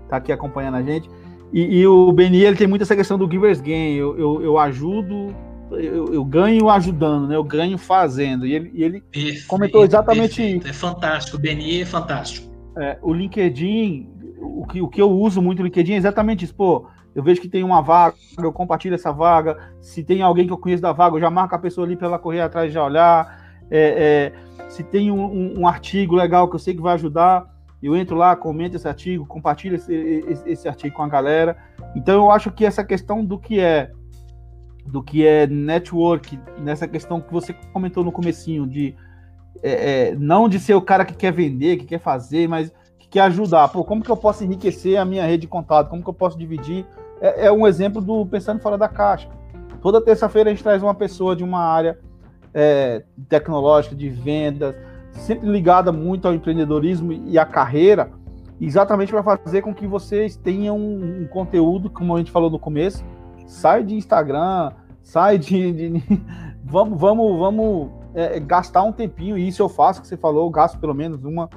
[0.07, 1.09] tá aqui acompanhando a gente.
[1.51, 4.57] E, e, o BNI ele tem muito essa questão do giver's gain, eu, eu, eu
[4.57, 5.35] ajudo,
[5.71, 7.35] eu, eu, ganho ajudando, né?
[7.35, 8.45] Eu ganho fazendo.
[8.45, 10.67] E ele, e ele perfeito, comentou exatamente perfeito.
[10.67, 10.69] isso.
[10.69, 12.47] É fantástico, o BNI é fantástico.
[12.77, 16.55] É, o LinkedIn, o que, o que eu uso muito no LinkedIn é exatamente isso,
[16.55, 19.57] pô eu vejo que tem uma vaga, eu compartilho essa vaga.
[19.79, 22.07] Se tem alguém que eu conheço da vaga, eu já marco a pessoa ali para
[22.07, 23.45] ela correr atrás já olhar.
[23.71, 27.49] É, é, se tem um, um, um, artigo legal que eu sei que vai ajudar,
[27.81, 31.55] eu entro lá, comento esse artigo, compartilho esse, esse, esse, artigo com a galera.
[31.95, 33.91] Então eu acho que essa questão do que é
[34.85, 38.93] do que é network, nessa questão que você comentou no comecinho, de
[39.63, 43.07] é, é não de ser o cara que quer vender, que quer fazer, mas que
[43.07, 43.69] quer ajudar.
[43.69, 45.89] Pô, como que eu posso enriquecer a minha rede de contato?
[45.89, 46.85] Como que eu posso dividir
[47.21, 49.29] é, é um exemplo do pensando fora da caixa.
[49.81, 51.99] Toda terça-feira a gente traz uma pessoa de uma área
[52.53, 54.75] é, tecnológica, de vendas,
[55.11, 58.11] sempre ligada muito ao empreendedorismo e à carreira,
[58.59, 62.57] exatamente para fazer com que vocês tenham um, um, conteúdo, como a gente falou no
[62.57, 63.03] começo,
[63.45, 64.71] sai de Instagram,
[65.03, 65.71] sai de.
[65.71, 66.03] de
[66.63, 70.49] vamos, vamos, vamos é, gastar um tempinho, e isso eu faço, que você falou, eu
[70.49, 71.49] gasto pelo menos uma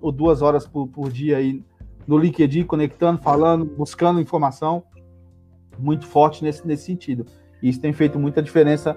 [0.00, 1.62] ou duas horas por, por dia aí
[2.06, 4.82] no LinkedIn, conectando, falando, buscando informação
[5.80, 7.26] muito forte nesse, nesse sentido.
[7.62, 8.96] E isso tem feito muita diferença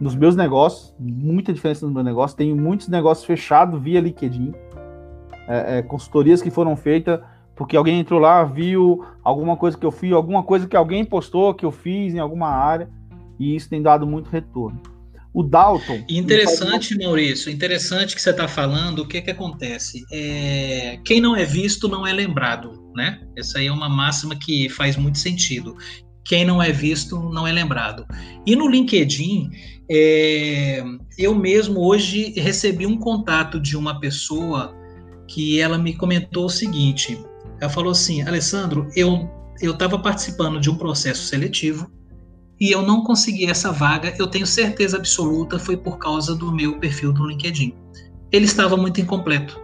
[0.00, 2.36] nos meus negócios, muita diferença nos meus negócios.
[2.36, 4.52] Tenho muitos negócios fechados via LinkedIn,
[5.46, 7.20] é, é, consultorias que foram feitas
[7.54, 11.54] porque alguém entrou lá, viu alguma coisa que eu fiz, alguma coisa que alguém postou
[11.54, 12.88] que eu fiz em alguma área,
[13.38, 14.80] e isso tem dado muito retorno.
[15.32, 16.04] O Dalton.
[16.08, 17.06] Interessante, uma...
[17.06, 19.00] Maurício, interessante que você está falando.
[19.00, 20.04] O que, que acontece?
[20.12, 21.00] É...
[21.04, 23.20] Quem não é visto não é lembrado, né?
[23.36, 25.76] Essa aí é uma máxima que faz muito sentido
[26.24, 28.06] quem não é visto não é lembrado.
[28.46, 29.50] E no LinkedIn,
[29.90, 30.82] é,
[31.18, 34.74] eu mesmo hoje recebi um contato de uma pessoa
[35.28, 37.18] que ela me comentou o seguinte:
[37.60, 39.28] ela falou assim, Alessandro, eu
[39.60, 41.88] eu estava participando de um processo seletivo
[42.60, 44.14] e eu não consegui essa vaga.
[44.18, 47.74] Eu tenho certeza absoluta foi por causa do meu perfil do LinkedIn.
[48.32, 49.60] Ele estava muito incompleto.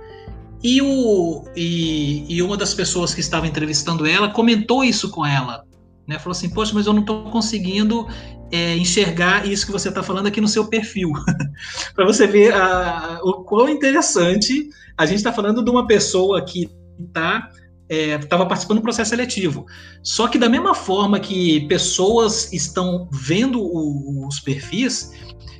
[0.62, 5.64] E, o, e, e uma das pessoas que estava entrevistando ela comentou isso com ela
[6.10, 6.18] né?
[6.18, 8.08] Falou assim, poxa, mas eu não estou conseguindo
[8.50, 11.12] é, enxergar isso que você está falando aqui no seu perfil,
[11.94, 16.68] para você ver a, o quão interessante a gente está falando de uma pessoa que
[16.98, 17.48] está
[17.88, 19.66] estava é, participando do processo seletivo.
[20.02, 25.10] Só que da mesma forma que pessoas estão vendo o, os perfis,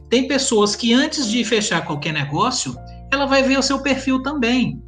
[0.08, 2.76] tem pessoas que antes de fechar qualquer negócio,
[3.12, 4.80] ela vai ver o seu perfil também.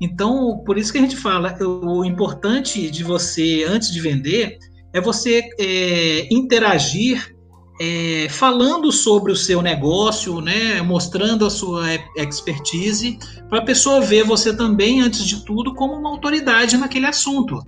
[0.00, 4.58] Então, por isso que a gente fala, o importante de você, antes de vender,
[4.92, 7.34] é você é, interagir
[7.80, 11.86] é, falando sobre o seu negócio, né, mostrando a sua
[12.16, 13.18] expertise,
[13.48, 17.62] para a pessoa ver você também, antes de tudo, como uma autoridade naquele assunto.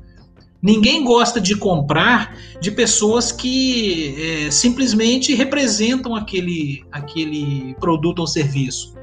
[0.62, 8.94] Ninguém gosta de comprar de pessoas que é, simplesmente representam aquele, aquele produto ou serviço.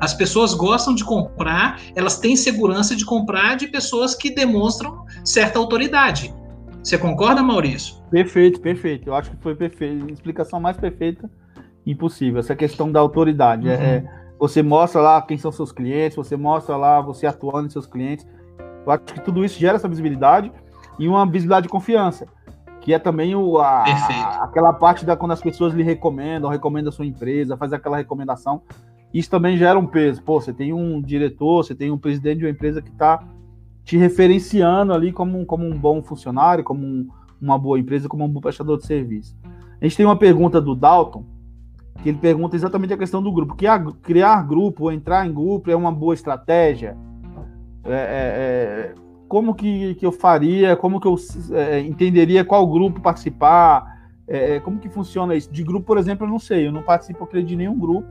[0.00, 5.58] As pessoas gostam de comprar, elas têm segurança de comprar de pessoas que demonstram certa
[5.58, 6.34] autoridade.
[6.84, 7.96] Você concorda, Maurício?
[8.10, 9.08] Perfeito, perfeito.
[9.08, 10.12] Eu acho que foi perfeito.
[10.12, 11.30] Explicação mais perfeita
[11.86, 12.40] impossível.
[12.40, 13.66] Essa questão da autoridade.
[13.66, 13.82] É, uhum.
[13.82, 14.04] É,
[14.38, 18.26] você mostra lá quem são seus clientes, você mostra lá você atuando em seus clientes.
[18.84, 20.52] Eu acho que tudo isso gera essa visibilidade
[20.98, 22.26] e uma visibilidade de confiança.
[22.82, 23.84] Que é também o, a,
[24.42, 28.60] aquela parte da quando as pessoas lhe recomendam, recomendam a sua empresa, faz aquela recomendação.
[29.12, 30.22] Isso também gera um peso.
[30.22, 33.24] Pô, você tem um diretor, você tem um presidente de uma empresa que está
[33.84, 37.08] te referenciando ali como, como um bom funcionário, como um,
[37.40, 39.36] uma boa empresa, como um bom prestador de serviço.
[39.80, 41.24] A gente tem uma pergunta do Dalton,
[42.02, 43.54] que ele pergunta exatamente a questão do grupo.
[43.54, 43.66] Que
[44.02, 46.96] criar grupo, entrar em grupo é uma boa estratégia?
[47.84, 48.94] É, é, é,
[49.28, 50.76] como que, que eu faria?
[50.76, 51.16] Como que eu
[51.52, 53.94] é, entenderia qual grupo participar?
[54.26, 55.52] É, é, como que funciona isso?
[55.52, 56.66] De grupo, por exemplo, eu não sei.
[56.66, 58.08] Eu não participo, eu de nenhum grupo.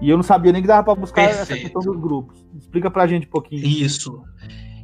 [0.00, 1.42] E eu não sabia nem que dava para buscar Perfeito.
[1.42, 2.44] essa questão dos grupos.
[2.58, 3.66] Explica para a gente um pouquinho.
[3.66, 4.22] Isso.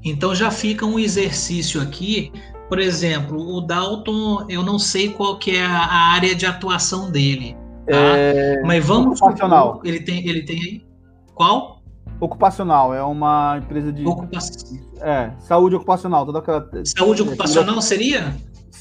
[0.04, 2.32] Então já fica um exercício aqui.
[2.68, 7.56] Por exemplo, o Dalton, eu não sei qual que é a área de atuação dele.
[7.86, 7.96] Tá?
[7.96, 8.60] É...
[8.64, 9.20] Mas vamos.
[9.20, 9.80] Ocupacional.
[9.84, 10.86] Ele tem, ele tem aí.
[11.34, 11.76] Qual?
[12.18, 14.04] Ocupacional, é uma empresa de.
[14.06, 14.78] Ocupação.
[15.00, 16.24] É, saúde ocupacional.
[16.24, 16.68] Toda aquela...
[16.84, 18.34] Saúde ocupacional seria?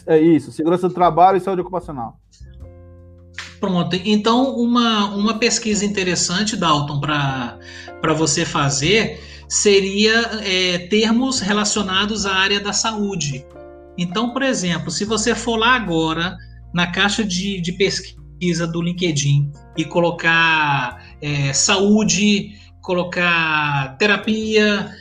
[0.08, 2.18] É isso, segurança do trabalho e saúde ocupacional.
[3.66, 4.00] Pronto.
[4.06, 9.20] Então, uma, uma pesquisa interessante, Dalton, para você fazer
[9.50, 10.14] seria
[10.44, 13.44] é, termos relacionados à área da saúde.
[13.98, 16.38] Então, por exemplo, se você for lá agora
[16.76, 22.52] na caixa de, de pesquisa do LinkedIn e colocar é, saúde,
[22.84, 24.92] colocar terapia,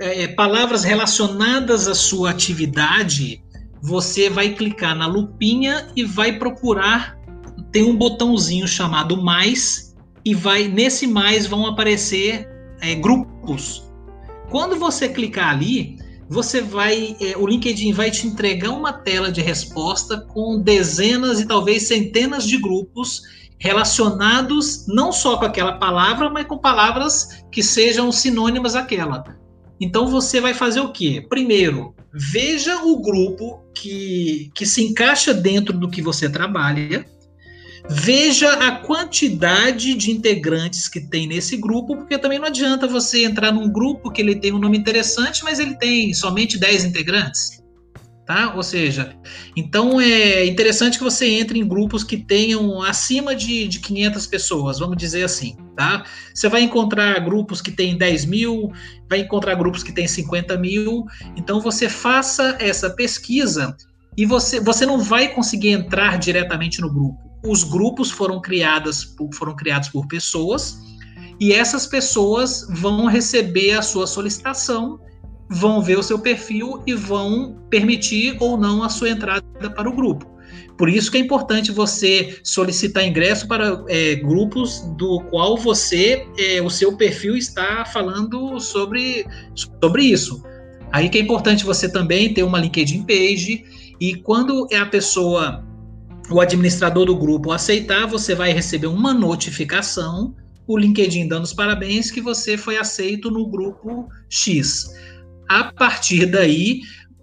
[0.00, 3.40] é, palavras relacionadas à sua atividade,
[3.80, 7.19] você vai clicar na lupinha e vai procurar
[7.72, 9.94] tem um botãozinho chamado mais
[10.24, 12.48] e vai nesse mais vão aparecer
[12.80, 13.90] é, grupos.
[14.50, 15.96] Quando você clicar ali,
[16.28, 21.46] você vai, é, o LinkedIn vai te entregar uma tela de resposta com dezenas e
[21.46, 23.22] talvez centenas de grupos
[23.58, 29.22] relacionados não só com aquela palavra, mas com palavras que sejam sinônimas àquela.
[29.80, 31.24] Então você vai fazer o quê?
[31.28, 37.04] Primeiro, veja o grupo que, que se encaixa dentro do que você trabalha
[37.88, 43.52] Veja a quantidade de integrantes que tem nesse grupo, porque também não adianta você entrar
[43.52, 47.60] num grupo que ele tem um nome interessante, mas ele tem somente 10 integrantes.
[48.26, 48.54] Tá?
[48.54, 49.16] Ou seja,
[49.56, 54.78] então é interessante que você entre em grupos que tenham acima de, de 500 pessoas,
[54.78, 56.04] vamos dizer assim, tá?
[56.32, 58.70] Você vai encontrar grupos que têm 10 mil,
[59.08, 63.76] vai encontrar grupos que têm 50 mil, então você faça essa pesquisa
[64.16, 69.56] e você, você não vai conseguir entrar diretamente no grupo os grupos foram criadas foram
[69.56, 70.78] criados por pessoas
[71.40, 75.00] e essas pessoas vão receber a sua solicitação,
[75.48, 79.42] vão ver o seu perfil e vão permitir ou não a sua entrada
[79.74, 80.30] para o grupo.
[80.76, 86.60] Por isso que é importante você solicitar ingresso para é, grupos do qual você, é,
[86.60, 90.42] o seu perfil está falando sobre, sobre isso.
[90.92, 93.64] Aí que é importante você também ter uma LinkedIn page
[94.00, 95.64] e quando é a pessoa
[96.30, 100.34] o administrador do grupo aceitar, você vai receber uma notificação,
[100.66, 104.94] o LinkedIn dando os parabéns que você foi aceito no grupo X.
[105.48, 106.80] A partir daí,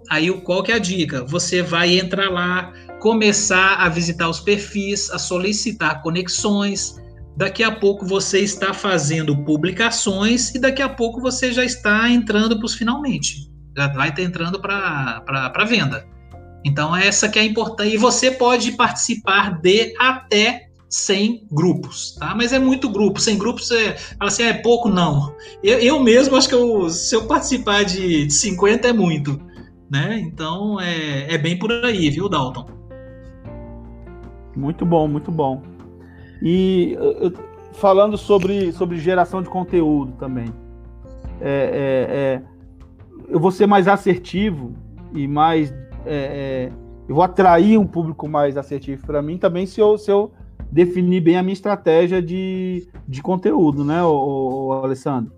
[0.09, 1.23] aí qual que é a dica?
[1.25, 6.97] Você vai entrar lá, começar a visitar os perfis, a solicitar conexões.
[7.37, 12.57] Daqui a pouco você está fazendo publicações e daqui a pouco você já está entrando
[12.57, 13.49] para os finalmente.
[13.77, 16.16] Já vai estar entrando para venda.
[16.67, 17.93] Então, essa que é importante.
[17.93, 22.35] E você pode participar de até 100 grupos, tá?
[22.35, 23.19] Mas é muito grupo.
[23.19, 24.89] 100 grupos, é, assim, é pouco?
[24.89, 25.33] Não.
[25.63, 29.39] Eu, eu mesmo acho que eu, se eu participar de 50 é muito,
[29.89, 30.19] né?
[30.19, 32.67] Então, é, é bem por aí, viu, Dalton?
[34.55, 35.61] Muito bom, muito bom.
[36.41, 36.97] E
[37.73, 40.53] falando sobre, sobre geração de conteúdo também.
[41.39, 42.41] É, é, é,
[43.29, 44.75] eu vou ser mais assertivo
[45.13, 45.73] e mais.
[46.07, 46.71] É, é,
[47.07, 50.31] eu vou atrair um público mais assertivo para mim também se eu, se eu
[50.71, 55.31] definir bem a minha estratégia de, de conteúdo, né, o, Alessandro?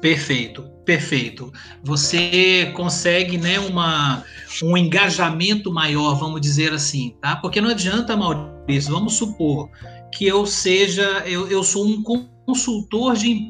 [0.00, 1.52] Perfeito, perfeito.
[1.82, 4.24] Você consegue, né, uma,
[4.62, 7.36] um engajamento maior, vamos dizer assim, tá?
[7.36, 9.68] Porque não adianta, Maurício, vamos supor
[10.12, 12.02] que eu seja, eu, eu sou um
[12.46, 13.46] consultor de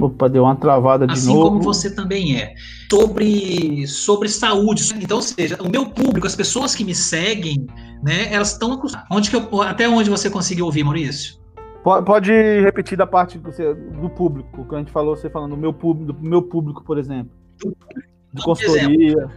[0.00, 1.40] Opa, deu uma travada de assim novo.
[1.40, 2.54] Assim como você também é.
[2.90, 4.94] Sobre, sobre saúde.
[4.96, 7.66] Então, ou seja, o meu público, as pessoas que me seguem,
[8.02, 9.10] né, elas estão acostumadas.
[9.10, 11.38] Onde que eu, até onde você conseguiu ouvir, Maurício?
[11.82, 15.72] Pode repetir da parte do, do público, que a gente falou, você falando do meu
[15.72, 17.32] público, do meu público, por exemplo.
[18.32, 19.28] De consultoria.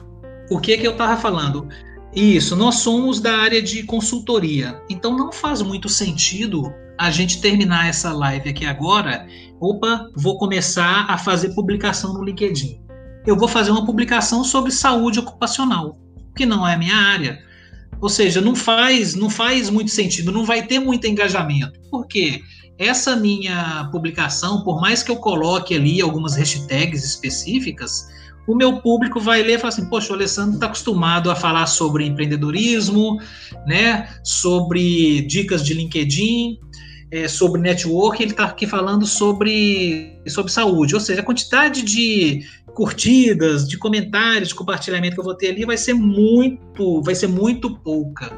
[0.50, 1.68] o que que eu estava falando?
[2.14, 4.82] Isso, nós somos da área de consultoria.
[4.90, 9.26] Então não faz muito sentido a gente terminar essa live aqui agora.
[9.60, 12.82] Opa, vou começar a fazer publicação no LinkedIn.
[13.26, 15.98] Eu vou fazer uma publicação sobre saúde ocupacional,
[16.36, 17.40] que não é a minha área.
[18.02, 21.80] Ou seja, não faz, não faz muito sentido, não vai ter muito engajamento.
[21.90, 22.42] Por quê?
[22.78, 28.08] Essa minha publicação, por mais que eu coloque ali algumas hashtags específicas,
[28.48, 31.68] o meu público vai ler e falar assim: Poxa, o Alessandro está acostumado a falar
[31.68, 33.20] sobre empreendedorismo,
[33.66, 34.10] né?
[34.24, 36.58] Sobre dicas de LinkedIn,
[37.12, 40.96] é, sobre network, ele está aqui falando sobre, sobre saúde.
[40.96, 45.66] Ou seja, a quantidade de curtidas, de comentários, de compartilhamento que eu vou ter ali
[45.66, 48.32] vai ser muito, vai ser muito pouca.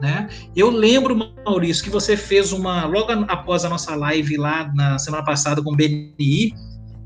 [0.00, 0.28] Né?
[0.56, 1.14] Eu lembro,
[1.44, 5.72] Maurício, que você fez uma logo após a nossa live lá na semana passada com
[5.72, 6.54] o BNI,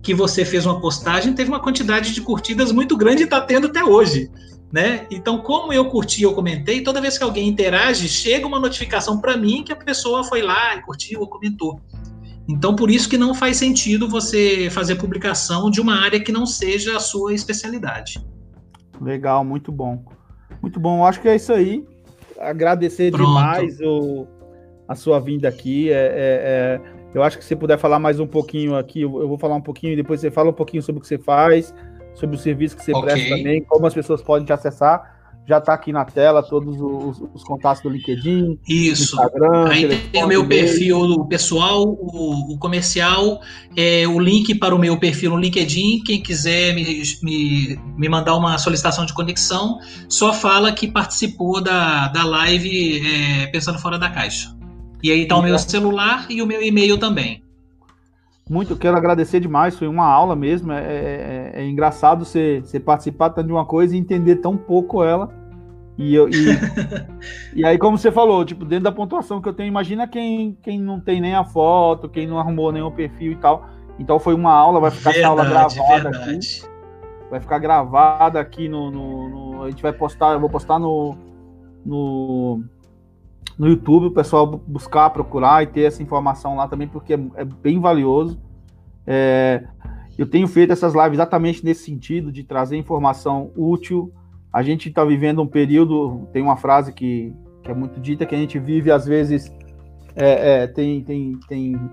[0.05, 3.68] que você fez uma postagem, teve uma quantidade de curtidas muito grande e está tendo
[3.68, 4.31] até hoje.
[4.70, 5.06] Né?
[5.10, 9.36] Então, como eu curti, eu comentei, toda vez que alguém interage, chega uma notificação para
[9.36, 11.81] mim que a pessoa foi lá e curtiu ou comentou.
[12.47, 16.44] Então, por isso que não faz sentido você fazer publicação de uma área que não
[16.44, 18.22] seja a sua especialidade.
[19.01, 20.05] Legal, muito bom.
[20.60, 21.86] Muito bom, eu acho que é isso aí.
[22.39, 23.28] Agradecer Pronto.
[23.28, 24.26] demais o,
[24.86, 25.90] a sua vinda aqui.
[25.90, 29.28] É, é, é, eu acho que se puder falar mais um pouquinho aqui, eu, eu,
[29.28, 31.74] vou falar um pouquinho e depois você fala um pouquinho sobre o que você faz,
[32.15, 33.03] sobre o serviço que você okay.
[33.03, 35.15] presta também, como as pessoas podem te acessar
[35.47, 38.59] já está aqui na tela todos os, os, contatos do LinkedIn.
[38.66, 39.15] Isso.
[39.15, 43.41] Instagram, Aí telefone, tem o meu perfil pessoal, o, o, comercial,
[43.77, 46.03] é, o link para o meu perfil no LinkedIn.
[46.05, 49.78] Quem quiser me, me, me mandar uma solicitação de conexão,
[50.09, 54.55] só fala que participou da, da live é, Pensando Fora da Caixa.
[55.05, 57.44] E aí está o meu celular e o meu e-mail também.
[58.48, 60.72] Muito, quero agradecer demais, foi uma aula mesmo.
[60.72, 65.05] É, é, é engraçado você, você participar tanto de uma coisa e entender tão pouco
[65.05, 65.28] ela.
[65.98, 66.32] E, eu, e,
[67.55, 70.81] e aí, como você falou, tipo, dentro da pontuação que eu tenho, imagina quem, quem
[70.81, 73.68] não tem nem a foto, quem não arrumou nenhum perfil e tal.
[73.98, 76.31] Então foi uma aula, vai ficar verdade, essa aula gravada verdade.
[76.31, 76.62] aqui.
[77.31, 81.14] Vai ficar gravada aqui no, no, no, A gente vai postar, eu vou postar no,
[81.85, 82.64] no,
[83.59, 87.44] no YouTube, o pessoal buscar, procurar e ter essa informação lá também, porque é, é
[87.44, 88.39] bem valioso.
[89.06, 89.64] É,
[90.18, 94.12] eu tenho feito essas lives exatamente nesse sentido, de trazer informação útil.
[94.52, 97.32] A gente está vivendo um período, tem uma frase que,
[97.62, 99.52] que é muito dita, que a gente vive, às vezes,
[100.16, 101.90] é, é, tem, tem, tem,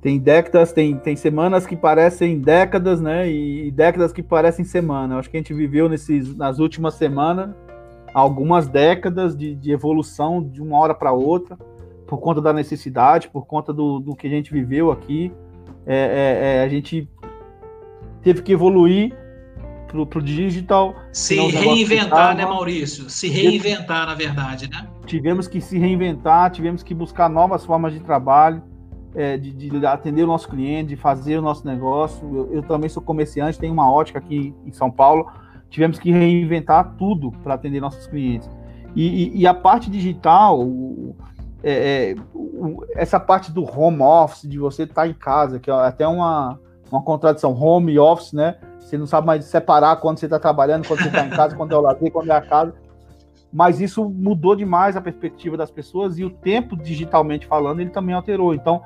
[0.00, 3.28] tem décadas, tem, tem semanas que parecem décadas, né?
[3.28, 5.14] E, e décadas que parecem semana.
[5.14, 7.54] Eu acho que a gente viveu nesses, nas últimas semanas
[8.14, 11.58] algumas décadas de, de evolução de uma hora para outra,
[12.06, 15.32] por conta da necessidade, por conta do, do que a gente viveu aqui.
[15.84, 17.08] É, é, é, a gente
[18.22, 19.12] teve que evoluir
[19.88, 20.94] pro, pro digital.
[21.12, 23.10] Se reinventar, né, Maurício?
[23.10, 24.86] Se reinventar, na verdade, né?
[25.06, 28.62] Tivemos que se reinventar, tivemos que buscar novas formas de trabalho,
[29.14, 32.24] é, de, de, atender o nosso cliente, de fazer o nosso negócio.
[32.34, 35.26] Eu, eu, também sou comerciante, tenho uma ótica aqui em São Paulo
[35.74, 38.48] tivemos que reinventar tudo para atender nossos clientes.
[38.94, 41.16] E, e, e, a parte digital, o,
[41.64, 45.68] é, é, o, essa parte do home office, de você estar tá em casa, que
[45.68, 46.60] é até uma,
[46.92, 48.56] uma contradição, home office, né?
[48.78, 51.72] Você não sabe mais separar quando você está trabalhando, quando você está em casa, quando
[51.72, 52.72] é o lazer, quando é a casa.
[53.52, 58.14] Mas isso mudou demais a perspectiva das pessoas e o tempo, digitalmente falando, ele também
[58.14, 58.54] alterou.
[58.54, 58.80] Então,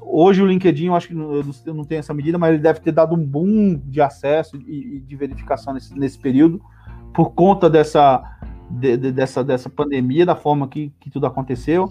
[0.00, 2.92] Hoje o LinkedIn, eu acho que eu não tenho essa medida, mas ele deve ter
[2.92, 6.60] dado um boom de acesso e de verificação nesse, nesse período,
[7.12, 8.22] por conta dessa,
[8.70, 11.90] de, de, dessa, dessa pandemia, da forma que, que tudo aconteceu.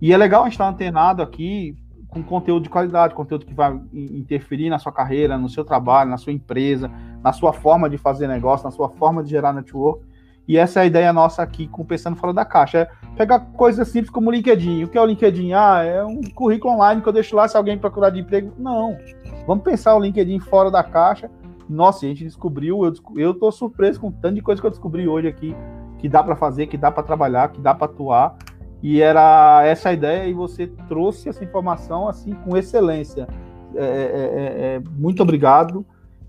[0.00, 1.76] E é legal a gente estar antenado aqui
[2.08, 6.16] com conteúdo de qualidade, conteúdo que vai interferir na sua carreira, no seu trabalho, na
[6.16, 6.90] sua empresa,
[7.22, 10.04] na sua forma de fazer negócio, na sua forma de gerar network.
[10.46, 12.78] E essa é a ideia nossa aqui com Pensando Fora da Caixa.
[12.78, 14.84] É pegar coisas simples como o LinkedIn.
[14.84, 15.52] O que é o LinkedIn?
[15.54, 18.52] Ah, é um currículo online que eu deixo lá se alguém procurar de emprego.
[18.58, 18.96] Não.
[19.46, 21.30] Vamos pensar o LinkedIn fora da caixa.
[21.68, 24.70] Nossa, a gente descobriu, eu, eu tô surpreso com o tanto de coisa que eu
[24.70, 25.56] descobri hoje aqui,
[25.98, 28.36] que dá para fazer, que dá para trabalhar, que dá para atuar.
[28.82, 33.26] E era essa a ideia, e você trouxe essa informação assim com excelência.
[33.74, 35.86] É, é, é, é muito obrigado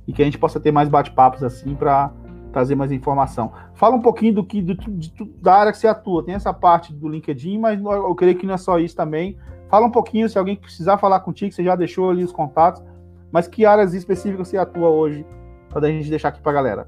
[0.07, 2.11] e que a gente possa ter mais bate-papos assim para
[2.55, 3.51] trazer mais informação.
[3.73, 5.11] Fala um pouquinho do que do, de,
[5.41, 6.23] da área que você atua.
[6.23, 9.37] Tem essa parte do LinkedIn, mas eu creio que não é só isso também.
[9.69, 12.81] Fala um pouquinho, se alguém precisar falar contigo, você já deixou ali os contatos,
[13.29, 15.25] mas que áreas específicas você atua hoje,
[15.69, 16.87] para a gente deixar aqui para a galera.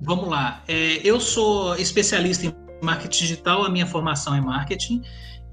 [0.00, 0.62] Vamos lá.
[0.66, 5.02] É, eu sou especialista em marketing digital, a minha formação é marketing.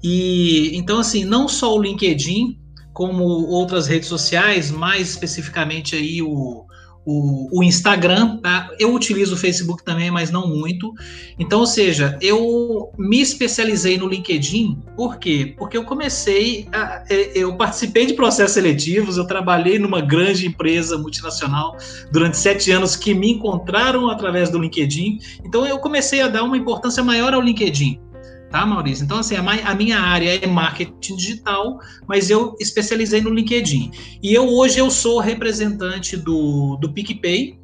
[0.02, 2.58] E então, assim, não só o LinkedIn,
[2.94, 6.64] como outras redes sociais, mais especificamente aí o,
[7.04, 8.70] o, o, Instagram, tá?
[8.78, 10.92] Eu utilizo o Facebook também, mas não muito.
[11.38, 15.54] Então, ou seja, eu me especializei no LinkedIn, por quê?
[15.58, 20.96] Porque eu comecei, a, é, eu participei de processos seletivos, eu trabalhei numa grande empresa
[20.96, 21.76] multinacional
[22.12, 25.18] durante sete anos que me encontraram através do LinkedIn.
[25.44, 28.11] Então, eu comecei a dar uma importância maior ao LinkedIn
[28.52, 29.04] tá, Maurício?
[29.04, 33.90] Então, assim, a, minha área é marketing digital, mas eu especializei no LinkedIn.
[34.22, 37.58] E eu hoje eu sou representante do, do PicPay,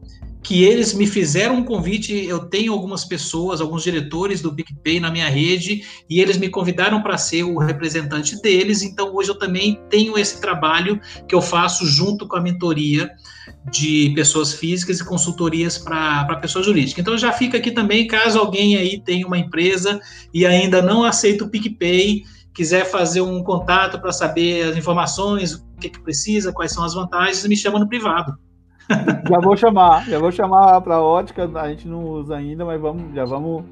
[0.49, 2.25] que eles me fizeram um convite.
[2.25, 7.03] Eu tenho algumas pessoas, alguns diretores do PicPay na minha rede, e eles me convidaram
[7.03, 8.81] para ser o representante deles.
[8.81, 10.99] Então, hoje eu também tenho esse trabalho
[11.29, 13.11] que eu faço junto com a mentoria
[13.71, 16.99] de pessoas físicas e consultorias para pessoa jurídica.
[16.99, 20.01] Então, já fica aqui também, caso alguém aí tenha uma empresa
[20.33, 22.23] e ainda não aceita o PicPay,
[22.55, 26.95] quiser fazer um contato para saber as informações, o que, que precisa, quais são as
[26.95, 28.48] vantagens, me chama no privado.
[29.29, 33.15] Já vou chamar, já vou chamar para ótica, a gente não usa ainda, mas vamos,
[33.15, 33.65] já vamos.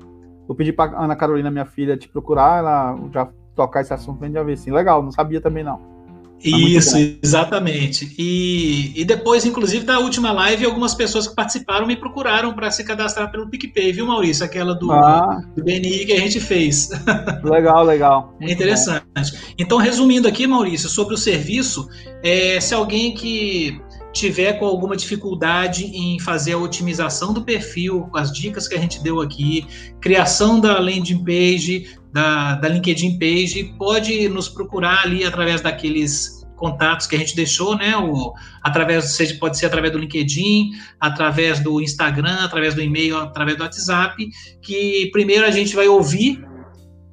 [0.46, 4.26] Vou pedir para Ana Carolina, minha filha, te procurar, ela já tocar esse assunto pra
[4.26, 4.58] gente já ver.
[4.58, 5.96] Sim, legal, não sabia também não.
[6.36, 8.14] Tá Isso, exatamente.
[8.18, 12.84] E, e depois, inclusive, da última live, algumas pessoas que participaram me procuraram para se
[12.84, 14.44] cadastrar pelo PicPay, viu, Maurício?
[14.44, 15.40] Aquela do, ah.
[15.56, 16.90] do BNI que a gente fez.
[17.42, 18.34] Legal, legal.
[18.38, 19.06] Muito é interessante.
[19.14, 19.22] Bom.
[19.58, 21.88] Então, resumindo aqui, Maurício, sobre o serviço,
[22.22, 23.80] é, se alguém que
[24.16, 28.78] tiver com alguma dificuldade em fazer a otimização do perfil, com as dicas que a
[28.78, 29.66] gente deu aqui,
[30.00, 37.06] criação da landing page, da, da LinkedIn page, pode nos procurar ali através daqueles contatos
[37.06, 37.94] que a gente deixou, né?
[37.98, 38.32] O,
[38.62, 43.62] através, seja, pode ser através do LinkedIn, através do Instagram, através do e-mail, através do
[43.62, 44.26] WhatsApp,
[44.62, 46.42] que primeiro a gente vai ouvir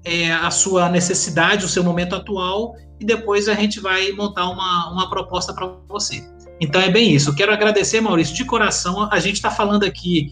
[0.05, 4.89] é, a sua necessidade, o seu momento atual, e depois a gente vai montar uma,
[4.89, 6.23] uma proposta para você.
[6.63, 7.35] Então é bem isso.
[7.35, 9.09] Quero agradecer, Maurício, de coração.
[9.11, 10.31] A gente está falando aqui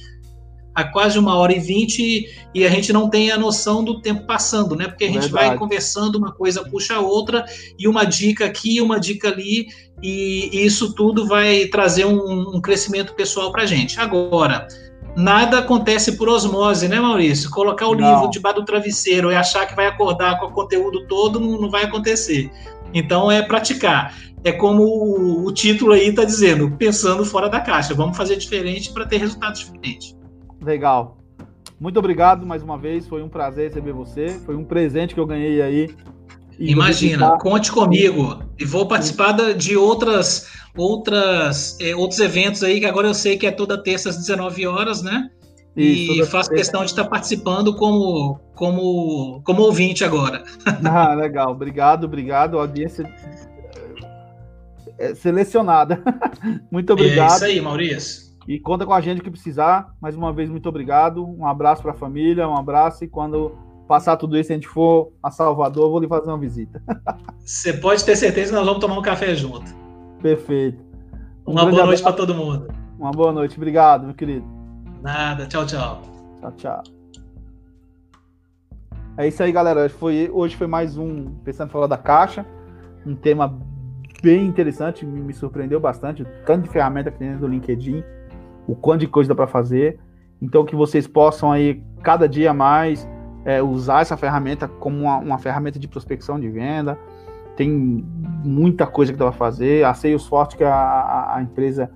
[0.74, 2.26] há quase uma hora e vinte
[2.56, 4.88] e a gente não tem a noção do tempo passando, né?
[4.88, 5.48] Porque a gente Verdade.
[5.50, 7.44] vai conversando, uma coisa puxa a outra,
[7.78, 9.68] e uma dica aqui, uma dica ali,
[10.02, 14.00] e, e isso tudo vai trazer um, um crescimento pessoal para a gente.
[14.00, 14.66] Agora,
[15.18, 17.50] nada acontece por osmose, né, Maurício?
[17.50, 18.10] Colocar o não.
[18.10, 21.70] livro debaixo do travesseiro e achar que vai acordar com o conteúdo todo não, não
[21.70, 22.50] vai acontecer.
[22.94, 27.94] Então é praticar é como o, título aí está dizendo, pensando fora da caixa.
[27.94, 30.16] Vamos fazer diferente para ter resultados diferentes.
[30.62, 31.18] Legal.
[31.80, 33.08] Muito obrigado mais uma vez.
[33.08, 34.30] Foi um prazer receber você.
[34.46, 35.90] Foi um presente que eu ganhei aí.
[36.58, 38.44] Imagina, conte comigo.
[38.60, 43.48] E vou participar de outras, outras, é, outros eventos aí, que agora eu sei que
[43.48, 45.30] é toda terça às 19 horas, né?
[45.76, 46.54] Isso, e faço terça.
[46.56, 50.44] questão de estar participando como, como, como ouvinte agora.
[50.84, 51.52] Ah, legal.
[51.52, 52.58] Obrigado, obrigado.
[52.58, 53.06] A audiência
[55.16, 56.02] selecionada.
[56.72, 57.32] muito obrigado.
[57.32, 58.32] É isso aí, Maurício.
[58.48, 59.94] E conta com a gente que precisar.
[60.02, 61.26] Mais uma vez, muito obrigado.
[61.26, 63.04] Um abraço para a família, um abraço.
[63.04, 63.56] E quando
[63.88, 66.82] passar tudo isso, a gente for a Salvador, eu vou lhe fazer uma visita.
[67.40, 69.74] Você pode ter certeza que nós vamos tomar um café junto.
[70.22, 70.84] Perfeito.
[71.46, 72.68] Um uma boa noite para todo mundo.
[72.98, 73.58] Uma boa noite.
[73.58, 74.46] Obrigado, meu querido.
[75.02, 75.46] Nada.
[75.48, 76.02] Tchau, tchau.
[76.40, 76.84] Tchau, tchau.
[79.18, 79.90] É isso aí, galera.
[79.90, 82.46] Foi, hoje foi mais um Pensando Falar da Caixa.
[83.06, 83.60] Um tema
[84.22, 86.22] bem interessante, me, me surpreendeu bastante.
[86.22, 88.04] O tanto de ferramenta que tem dentro do LinkedIn,
[88.68, 90.00] o quanto de coisa dá para fazer.
[90.42, 93.08] Então, que vocês possam aí, cada dia mais,
[93.46, 96.98] é, usar essa ferramenta como uma, uma, ferramenta de prospecção de venda.
[97.56, 97.70] Tem
[98.44, 99.84] muita coisa que dá para fazer.
[99.86, 101.92] A Salesforce, que é a, a empresa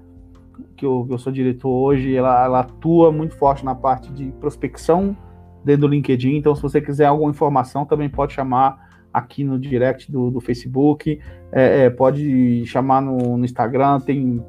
[0.76, 5.16] que eu, eu, sou diretor hoje, ela, ela, atua muito forte na parte de prospecção
[5.64, 6.36] dentro do LinkedIn.
[6.36, 8.85] Então, se você quiser alguma informação, também pode chamar
[9.16, 14.44] aqui no direct do, do Facebook, é, é, pode chamar no, no, Instagram, tem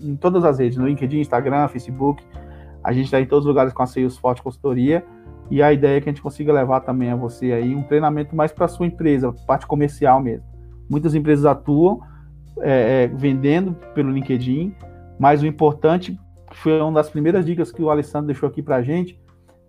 [0.00, 2.24] em todas as redes, no LinkedIn, Instagram, Facebook.
[2.82, 5.04] A gente está em todos os lugares com a Salesforce Consultoria.
[5.50, 8.34] E a ideia é que a gente consiga levar também a você aí um treinamento
[8.34, 10.46] mais para sua empresa, parte comercial mesmo.
[10.88, 12.00] Muitas empresas atuam
[12.60, 14.74] é, é, vendendo pelo LinkedIn,
[15.18, 16.18] mas o importante
[16.52, 19.20] foi uma das primeiras dicas que o Alessandro deixou aqui para a gente,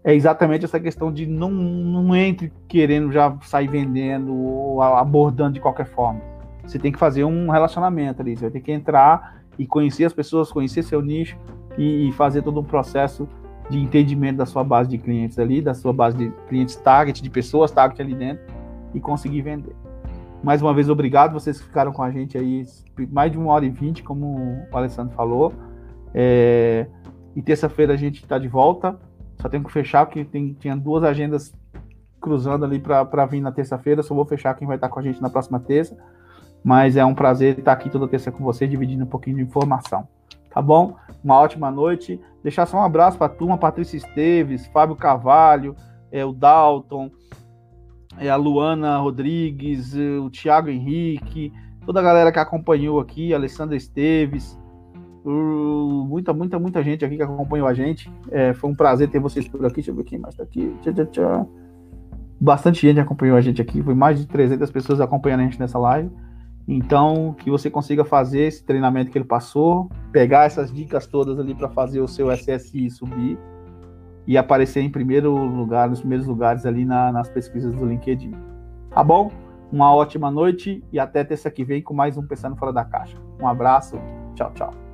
[0.03, 5.60] é exatamente essa questão de não, não entre querendo já sair vendendo ou abordando de
[5.60, 6.19] qualquer forma.
[6.65, 10.52] Você tem que fazer um relacionamento ali, você ter que entrar e conhecer as pessoas,
[10.52, 11.38] conhecer seu nicho
[11.78, 13.28] e fazer todo um processo
[13.69, 17.30] de entendimento da sua base de clientes ali, da sua base de clientes target, de
[17.30, 18.44] pessoas target ali dentro
[18.94, 19.76] e conseguir vender.
[20.44, 21.34] Mais uma vez, obrigado.
[21.34, 22.65] Vocês ficaram com a gente aí
[23.11, 25.53] mais de uma hora e vinte, como o Alessandro falou.
[26.14, 26.88] É...
[27.36, 28.99] E terça-feira a gente está de volta.
[29.41, 31.53] Só tenho que fechar, porque tem, tinha duas agendas
[32.19, 34.03] cruzando ali para vir na terça-feira.
[34.03, 35.97] Só vou fechar quem vai estar com a gente na próxima terça.
[36.63, 40.07] Mas é um prazer estar aqui toda terça com vocês, dividindo um pouquinho de informação.
[40.51, 40.95] Tá bom?
[41.23, 42.22] Uma ótima noite.
[42.43, 45.76] Deixar só um abraço para a turma, Patrícia Esteves, Fábio Carvalho,
[46.11, 47.09] é, o Dalton,
[48.18, 51.51] é, a Luana Rodrigues, é, o Thiago Henrique,
[51.85, 54.57] toda a galera que acompanhou aqui, Alessandra Esteves,
[55.30, 58.11] muita, muita, muita gente aqui que acompanhou a gente.
[58.31, 59.76] É, foi um prazer ter vocês por aqui.
[59.76, 60.76] Deixa eu ver quem mais tá aqui.
[60.81, 61.49] Tchau, tchau, tchau.
[62.39, 63.84] Bastante gente acompanhou a gente aqui.
[63.84, 66.10] Foi mais de 300 pessoas acompanhando a gente nessa live.
[66.68, 71.53] Então, que você consiga fazer esse treinamento que ele passou, pegar essas dicas todas ali
[71.53, 73.38] para fazer o seu SSI subir
[74.27, 78.34] e aparecer em primeiro lugar, nos primeiros lugares ali na, nas pesquisas do LinkedIn.
[78.91, 79.31] Tá bom?
[79.72, 83.18] Uma ótima noite e até terça que vem com mais um Pensando Fora da Caixa.
[83.41, 83.98] Um abraço,
[84.35, 84.90] tchau, tchau.